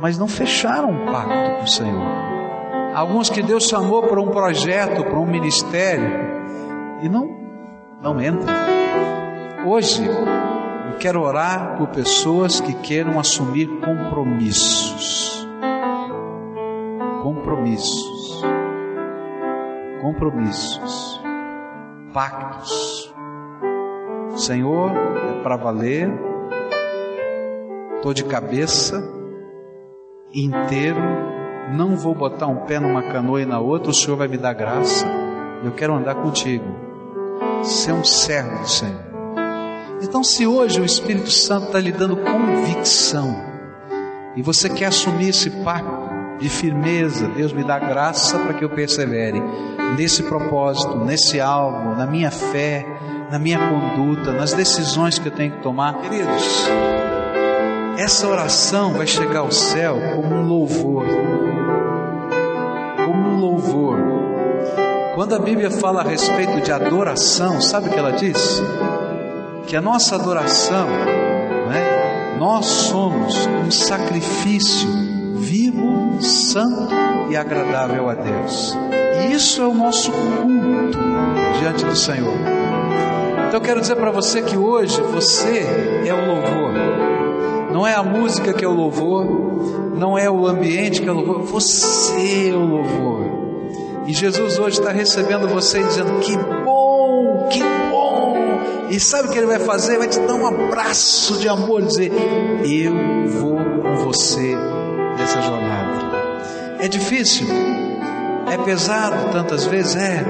mas 0.00 0.18
não 0.18 0.26
fecharam 0.26 0.90
um 0.90 1.12
pacto 1.12 1.58
com 1.58 1.64
o 1.64 1.68
Senhor. 1.68 2.30
Alguns 2.94 3.28
que 3.28 3.42
Deus 3.42 3.64
chamou 3.64 4.02
para 4.02 4.20
um 4.20 4.28
projeto, 4.28 5.04
para 5.04 5.18
um 5.18 5.26
ministério, 5.26 6.10
e 7.02 7.08
não, 7.08 7.28
não 8.02 8.20
entram. 8.20 8.52
Hoje, 9.66 10.04
eu 10.04 10.96
quero 10.98 11.20
orar 11.20 11.76
por 11.76 11.88
pessoas 11.88 12.60
que 12.60 12.72
queiram 12.74 13.20
assumir 13.20 13.68
compromissos. 13.80 15.46
Compromissos. 17.22 18.42
Compromissos. 20.00 21.20
Pactos. 22.12 23.14
Senhor, 24.34 24.90
é 24.90 25.42
para 25.42 25.56
valer. 25.56 26.10
Estou 27.96 28.14
de 28.14 28.24
cabeça 28.24 29.19
inteiro, 30.34 31.00
não 31.72 31.96
vou 31.96 32.14
botar 32.14 32.46
um 32.46 32.64
pé 32.66 32.78
numa 32.78 33.02
canoa 33.02 33.42
e 33.42 33.46
na 33.46 33.60
outra, 33.60 33.90
o 33.90 33.94
Senhor 33.94 34.16
vai 34.16 34.28
me 34.28 34.36
dar 34.36 34.54
graça. 34.54 35.06
Eu 35.64 35.72
quero 35.72 35.94
andar 35.94 36.14
contigo, 36.16 36.64
ser 37.62 37.92
um 37.92 38.04
servo 38.04 38.60
do 38.60 38.68
Senhor. 38.68 39.10
Então, 40.02 40.24
se 40.24 40.46
hoje 40.46 40.80
o 40.80 40.84
Espírito 40.84 41.30
Santo 41.30 41.66
está 41.66 41.78
lhe 41.78 41.92
dando 41.92 42.16
convicção, 42.16 43.36
e 44.34 44.42
você 44.42 44.68
quer 44.70 44.86
assumir 44.86 45.28
esse 45.30 45.50
pacto 45.62 46.10
de 46.38 46.48
firmeza, 46.48 47.28
Deus 47.28 47.52
me 47.52 47.62
dá 47.62 47.78
graça 47.78 48.38
para 48.38 48.54
que 48.54 48.64
eu 48.64 48.70
persevere 48.70 49.42
nesse 49.96 50.22
propósito, 50.22 50.96
nesse 51.04 51.40
alvo, 51.40 51.94
na 51.96 52.06
minha 52.06 52.30
fé, 52.30 52.86
na 53.30 53.38
minha 53.38 53.58
conduta, 53.58 54.32
nas 54.32 54.52
decisões 54.52 55.18
que 55.18 55.28
eu 55.28 55.32
tenho 55.32 55.52
que 55.52 55.62
tomar. 55.62 56.00
Queridos, 56.00 56.66
essa 57.96 58.26
oração 58.26 58.94
vai 58.94 59.06
chegar 59.06 59.40
ao 59.40 59.50
céu 59.50 59.98
como 60.14 60.34
um 60.34 60.46
louvor. 60.46 61.04
Como 63.04 63.28
um 63.28 63.40
louvor. 63.40 63.98
Quando 65.14 65.34
a 65.34 65.38
Bíblia 65.38 65.70
fala 65.70 66.00
a 66.00 66.04
respeito 66.04 66.60
de 66.60 66.72
adoração, 66.72 67.60
sabe 67.60 67.88
o 67.88 67.92
que 67.92 67.98
ela 67.98 68.12
diz? 68.12 68.62
Que 69.66 69.76
a 69.76 69.80
nossa 69.80 70.14
adoração, 70.14 70.88
né, 70.88 72.36
nós 72.38 72.64
somos 72.66 73.46
um 73.46 73.70
sacrifício 73.70 74.88
vivo, 75.36 76.22
santo 76.22 76.94
e 77.28 77.36
agradável 77.36 78.08
a 78.08 78.14
Deus. 78.14 78.76
E 79.20 79.32
isso 79.32 79.60
é 79.60 79.66
o 79.66 79.74
nosso 79.74 80.10
culto 80.10 80.98
diante 81.58 81.84
do 81.84 81.96
Senhor. 81.96 82.34
Então 83.48 83.58
eu 83.58 83.60
quero 83.60 83.80
dizer 83.80 83.96
para 83.96 84.10
você 84.10 84.42
que 84.42 84.56
hoje 84.56 85.00
você 85.02 85.66
é 86.06 86.14
o 86.14 86.26
louvor. 86.26 86.89
Não 87.72 87.86
é 87.86 87.94
a 87.94 88.02
música 88.02 88.52
que 88.52 88.64
é 88.64 88.68
o 88.68 88.72
louvor, 88.72 89.24
não 89.96 90.18
é 90.18 90.30
o 90.30 90.46
ambiente 90.46 91.00
que 91.00 91.08
é 91.08 91.12
o 91.12 91.14
louvor, 91.14 91.42
você 91.42 92.50
é 92.50 92.54
o 92.54 92.66
louvor. 92.66 93.30
E 94.06 94.12
Jesus 94.12 94.58
hoje 94.58 94.80
está 94.80 94.90
recebendo 94.90 95.46
você 95.46 95.82
dizendo: 95.82 96.18
Que 96.20 96.36
bom, 96.36 97.48
que 97.50 97.62
bom. 97.90 98.36
E 98.90 98.98
sabe 98.98 99.28
o 99.28 99.30
que 99.30 99.38
ele 99.38 99.46
vai 99.46 99.60
fazer? 99.60 99.98
Vai 99.98 100.08
te 100.08 100.18
dar 100.20 100.34
um 100.34 100.46
abraço 100.46 101.38
de 101.38 101.48
amor, 101.48 101.82
dizer: 101.82 102.10
Eu 102.64 103.28
vou 103.28 103.56
com 103.56 103.96
você 104.04 104.56
nessa 105.16 105.40
jornada. 105.42 106.10
É 106.80 106.88
difícil, 106.88 107.46
é 108.50 108.56
pesado 108.58 109.30
tantas 109.32 109.66
vezes, 109.66 109.94
é. 109.96 110.24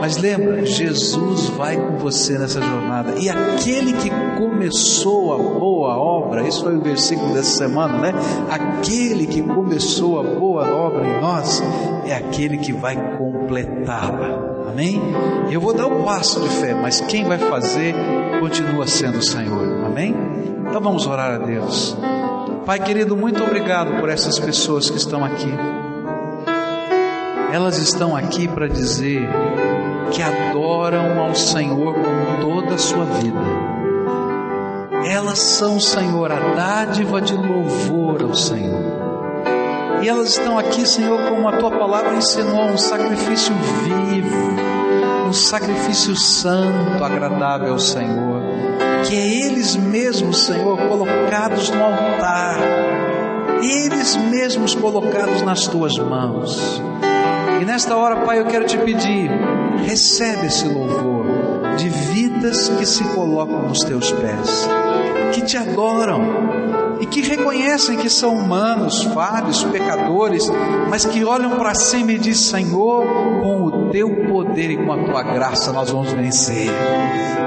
Mas 0.00 0.16
lembra, 0.16 0.64
Jesus 0.64 1.48
vai 1.50 1.76
com 1.76 1.96
você 1.96 2.38
nessa 2.38 2.60
jornada. 2.60 3.14
E 3.18 3.28
aquele 3.28 3.92
que 3.94 4.10
começou 4.36 5.34
a 5.34 5.38
boa 5.38 5.96
obra, 5.96 6.46
isso 6.46 6.62
foi 6.62 6.76
o 6.76 6.80
versículo 6.80 7.34
dessa 7.34 7.58
semana, 7.58 7.98
né? 7.98 8.12
Aquele 8.48 9.26
que 9.26 9.42
começou 9.42 10.20
a 10.20 10.22
boa 10.22 10.68
obra 10.70 11.04
em 11.04 11.20
nós 11.20 11.62
é 12.06 12.14
aquele 12.14 12.58
que 12.58 12.72
vai 12.72 12.96
completá-la. 13.18 14.70
Amém? 14.70 15.00
Eu 15.50 15.60
vou 15.60 15.74
dar 15.74 15.86
o 15.86 16.00
um 16.00 16.04
passo 16.04 16.40
de 16.40 16.48
fé, 16.48 16.74
mas 16.74 17.00
quem 17.00 17.24
vai 17.24 17.38
fazer 17.38 17.94
continua 18.38 18.86
sendo 18.86 19.18
o 19.18 19.22
Senhor. 19.22 19.84
Amém? 19.84 20.14
Então 20.68 20.80
vamos 20.80 21.06
orar 21.06 21.34
a 21.34 21.38
Deus. 21.38 21.96
Pai 22.64 22.78
querido, 22.78 23.16
muito 23.16 23.42
obrigado 23.42 23.98
por 23.98 24.08
essas 24.08 24.38
pessoas 24.38 24.90
que 24.90 24.98
estão 24.98 25.24
aqui. 25.24 25.50
Elas 27.50 27.78
estão 27.78 28.14
aqui 28.14 28.46
para 28.46 28.68
dizer 28.68 29.26
que 30.10 30.22
adoram 30.22 31.20
ao 31.20 31.34
Senhor 31.34 31.94
com 31.94 32.40
toda 32.40 32.74
a 32.74 32.78
sua 32.78 33.04
vida. 33.04 33.40
Elas 35.06 35.38
são, 35.38 35.80
Senhor, 35.80 36.30
a 36.30 36.54
dádiva 36.54 37.20
de 37.20 37.34
louvor 37.34 38.22
ao 38.22 38.34
Senhor. 38.34 38.98
E 40.02 40.08
elas 40.08 40.30
estão 40.30 40.58
aqui, 40.58 40.86
Senhor, 40.86 41.18
como 41.28 41.48
a 41.48 41.56
tua 41.56 41.70
palavra 41.70 42.14
ensinou, 42.14 42.66
um 42.66 42.78
sacrifício 42.78 43.54
vivo, 43.82 45.28
um 45.28 45.32
sacrifício 45.32 46.14
santo, 46.14 47.02
agradável 47.02 47.72
ao 47.72 47.78
Senhor. 47.78 48.42
Que 49.04 49.16
é 49.16 49.46
eles 49.46 49.76
mesmos, 49.76 50.44
Senhor, 50.44 50.76
colocados 50.76 51.70
no 51.70 51.82
altar, 51.82 52.58
eles 53.62 54.16
mesmos 54.16 54.74
colocados 54.74 55.42
nas 55.42 55.66
tuas 55.66 55.96
mãos. 55.98 56.80
E 57.60 57.64
nesta 57.64 57.96
hora, 57.96 58.24
Pai, 58.24 58.38
eu 58.38 58.46
quero 58.46 58.64
te 58.66 58.78
pedir, 58.78 59.30
recebe 59.84 60.46
esse 60.46 60.66
louvor 60.66 61.26
de 61.76 61.88
vidas 61.88 62.68
que 62.68 62.86
se 62.86 63.04
colocam 63.14 63.68
nos 63.68 63.80
teus 63.80 64.10
pés, 64.12 64.68
que 65.32 65.42
te 65.42 65.56
adoram 65.56 66.98
e 67.00 67.06
que 67.06 67.20
reconhecem 67.20 67.96
que 67.96 68.10
são 68.10 68.34
humanos, 68.34 69.02
falhos, 69.04 69.62
pecadores, 69.64 70.50
mas 70.88 71.04
que 71.04 71.24
olham 71.24 71.56
para 71.56 71.74
cima 71.74 72.12
e 72.12 72.18
dizem: 72.18 72.66
Senhor, 72.66 73.06
com 73.42 73.64
o 73.64 73.90
teu 73.90 74.08
poder 74.26 74.70
e 74.70 74.76
com 74.76 74.92
a 74.92 75.04
tua 75.04 75.22
graça 75.22 75.72
nós 75.72 75.90
vamos 75.90 76.12
vencer. 76.12 76.70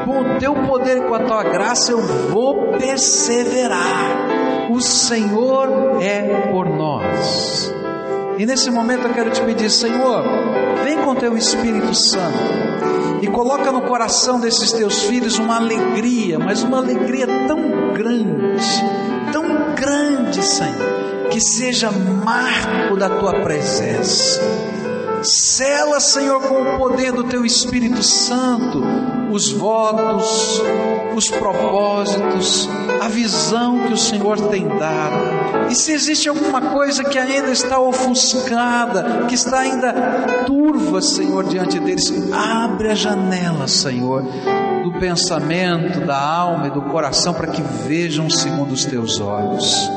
Com 0.05 0.21
o 0.21 0.39
teu 0.39 0.53
poder 0.53 0.97
e 0.97 1.01
com 1.01 1.15
a 1.15 1.19
tua 1.19 1.43
graça 1.43 1.91
eu 1.91 2.01
vou 2.01 2.73
perseverar. 2.77 4.69
O 4.71 4.79
Senhor 4.79 6.01
é 6.01 6.49
por 6.51 6.69
nós. 6.69 7.80
E 8.41 8.45
nesse 8.47 8.71
momento 8.71 9.05
eu 9.05 9.13
quero 9.13 9.29
te 9.29 9.39
pedir, 9.43 9.69
Senhor, 9.69 10.23
vem 10.83 10.97
com 10.97 11.13
teu 11.13 11.37
Espírito 11.37 11.93
Santo 11.93 12.39
e 13.21 13.27
coloca 13.27 13.71
no 13.71 13.83
coração 13.83 14.39
desses 14.39 14.71
teus 14.71 15.03
filhos 15.03 15.37
uma 15.37 15.57
alegria, 15.57 16.39
mas 16.39 16.63
uma 16.63 16.79
alegria 16.79 17.27
tão 17.47 17.93
grande, 17.93 18.65
tão 19.31 19.75
grande, 19.75 20.43
Senhor, 20.43 21.29
que 21.29 21.39
seja 21.39 21.91
marco 21.91 22.97
da 22.97 23.11
tua 23.11 23.41
presença. 23.41 24.41
Sela, 25.21 25.99
Senhor, 25.99 26.41
com 26.41 26.63
o 26.63 26.77
poder 26.79 27.11
do 27.11 27.25
teu 27.25 27.45
Espírito 27.45 28.01
Santo, 28.01 28.81
os 29.31 29.51
votos, 29.51 30.61
os 31.15 31.29
propósitos, 31.29 32.69
a 33.01 33.07
visão 33.07 33.87
que 33.87 33.93
o 33.93 33.97
Senhor 33.97 34.39
tem 34.49 34.67
dado. 34.67 35.69
E 35.69 35.75
se 35.75 35.93
existe 35.93 36.27
alguma 36.27 36.61
coisa 36.61 37.03
que 37.03 37.17
ainda 37.17 37.51
está 37.51 37.79
ofuscada, 37.79 39.25
que 39.27 39.35
está 39.35 39.59
ainda 39.59 39.93
turva, 40.45 41.01
Senhor, 41.01 41.45
diante 41.45 41.79
deles, 41.79 42.11
abre 42.33 42.89
a 42.89 42.95
janela, 42.95 43.67
Senhor, 43.67 44.23
do 44.83 44.91
pensamento, 44.99 46.01
da 46.05 46.19
alma 46.19 46.67
e 46.67 46.71
do 46.71 46.81
coração 46.83 47.33
para 47.33 47.47
que 47.47 47.61
vejam 47.61 48.29
segundo 48.29 48.73
os 48.73 48.85
teus 48.85 49.19
olhos. 49.19 49.89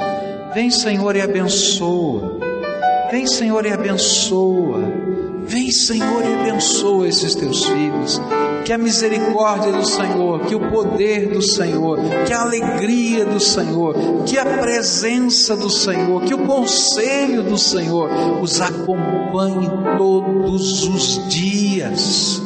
Vem, 0.54 0.70
Senhor, 0.70 1.16
e 1.16 1.20
abençoa. 1.20 2.38
Vem, 3.10 3.26
Senhor, 3.26 3.66
e 3.66 3.72
abençoa. 3.72 4.80
Vem, 5.46 5.70
Senhor, 5.70 6.22
e 6.22 6.34
abençoa 6.40 7.08
esses 7.08 7.34
teus 7.34 7.64
filhos. 7.64 8.20
Que 8.64 8.72
a 8.72 8.78
misericórdia 8.78 9.72
do 9.72 9.84
Senhor, 9.84 10.46
que 10.46 10.54
o 10.54 10.70
poder 10.70 11.28
do 11.28 11.42
Senhor, 11.42 11.98
que 12.26 12.32
a 12.32 12.40
alegria 12.40 13.24
do 13.26 13.38
Senhor, 13.38 14.24
que 14.24 14.38
a 14.38 14.44
presença 14.44 15.54
do 15.54 15.68
Senhor, 15.68 16.22
que 16.22 16.34
o 16.34 16.46
conselho 16.46 17.42
do 17.42 17.58
Senhor 17.58 18.08
os 18.40 18.60
acompanhe 18.60 19.70
todos 19.98 20.88
os 20.88 21.28
dias 21.28 22.42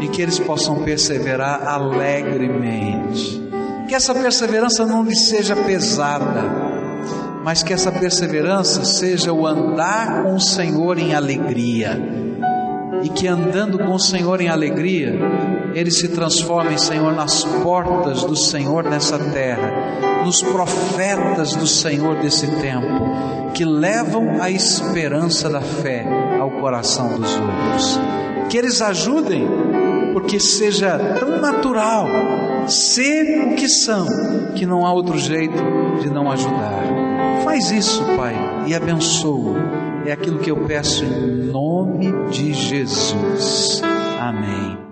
e 0.00 0.08
que 0.08 0.20
eles 0.20 0.38
possam 0.38 0.82
perseverar 0.82 1.66
alegremente. 1.66 3.40
Que 3.88 3.94
essa 3.94 4.12
perseverança 4.12 4.84
não 4.84 5.04
lhes 5.04 5.28
seja 5.28 5.54
pesada 5.54 6.66
mas 7.46 7.62
que 7.62 7.72
essa 7.72 7.92
perseverança 7.92 8.84
seja 8.84 9.32
o 9.32 9.46
andar 9.46 10.24
com 10.24 10.34
o 10.34 10.40
Senhor 10.40 10.98
em 10.98 11.14
alegria. 11.14 12.25
E 13.02 13.08
que 13.08 13.26
andando 13.26 13.78
com 13.78 13.94
o 13.94 13.98
Senhor 13.98 14.40
em 14.40 14.48
alegria, 14.48 15.14
ele 15.74 15.90
se 15.90 16.08
transforme, 16.08 16.78
Senhor, 16.78 17.12
nas 17.12 17.44
portas 17.44 18.24
do 18.24 18.34
Senhor 18.34 18.84
nessa 18.84 19.18
terra, 19.18 20.22
nos 20.24 20.42
profetas 20.42 21.54
do 21.54 21.66
Senhor 21.66 22.16
desse 22.16 22.46
tempo, 22.60 23.52
que 23.54 23.64
levam 23.64 24.42
a 24.42 24.50
esperança 24.50 25.48
da 25.48 25.60
fé 25.60 26.06
ao 26.40 26.50
coração 26.50 27.18
dos 27.18 27.30
outros. 27.34 28.00
Que 28.48 28.56
eles 28.56 28.80
ajudem, 28.80 29.46
porque 30.12 30.40
seja 30.40 30.98
tão 31.18 31.40
natural 31.40 32.08
ser 32.66 33.46
o 33.46 33.54
que 33.54 33.68
são, 33.68 34.06
que 34.54 34.66
não 34.66 34.86
há 34.86 34.92
outro 34.92 35.18
jeito 35.18 35.62
de 36.00 36.08
não 36.10 36.30
ajudar. 36.30 36.82
Faz 37.44 37.70
isso, 37.70 38.02
Pai, 38.16 38.34
e 38.66 38.74
abençoa. 38.74 39.75
É 40.06 40.12
aquilo 40.12 40.38
que 40.38 40.50
eu 40.50 40.56
peço 40.66 41.04
em 41.04 41.50
nome 41.50 42.12
de 42.30 42.54
Jesus. 42.54 43.82
Amém. 44.20 44.85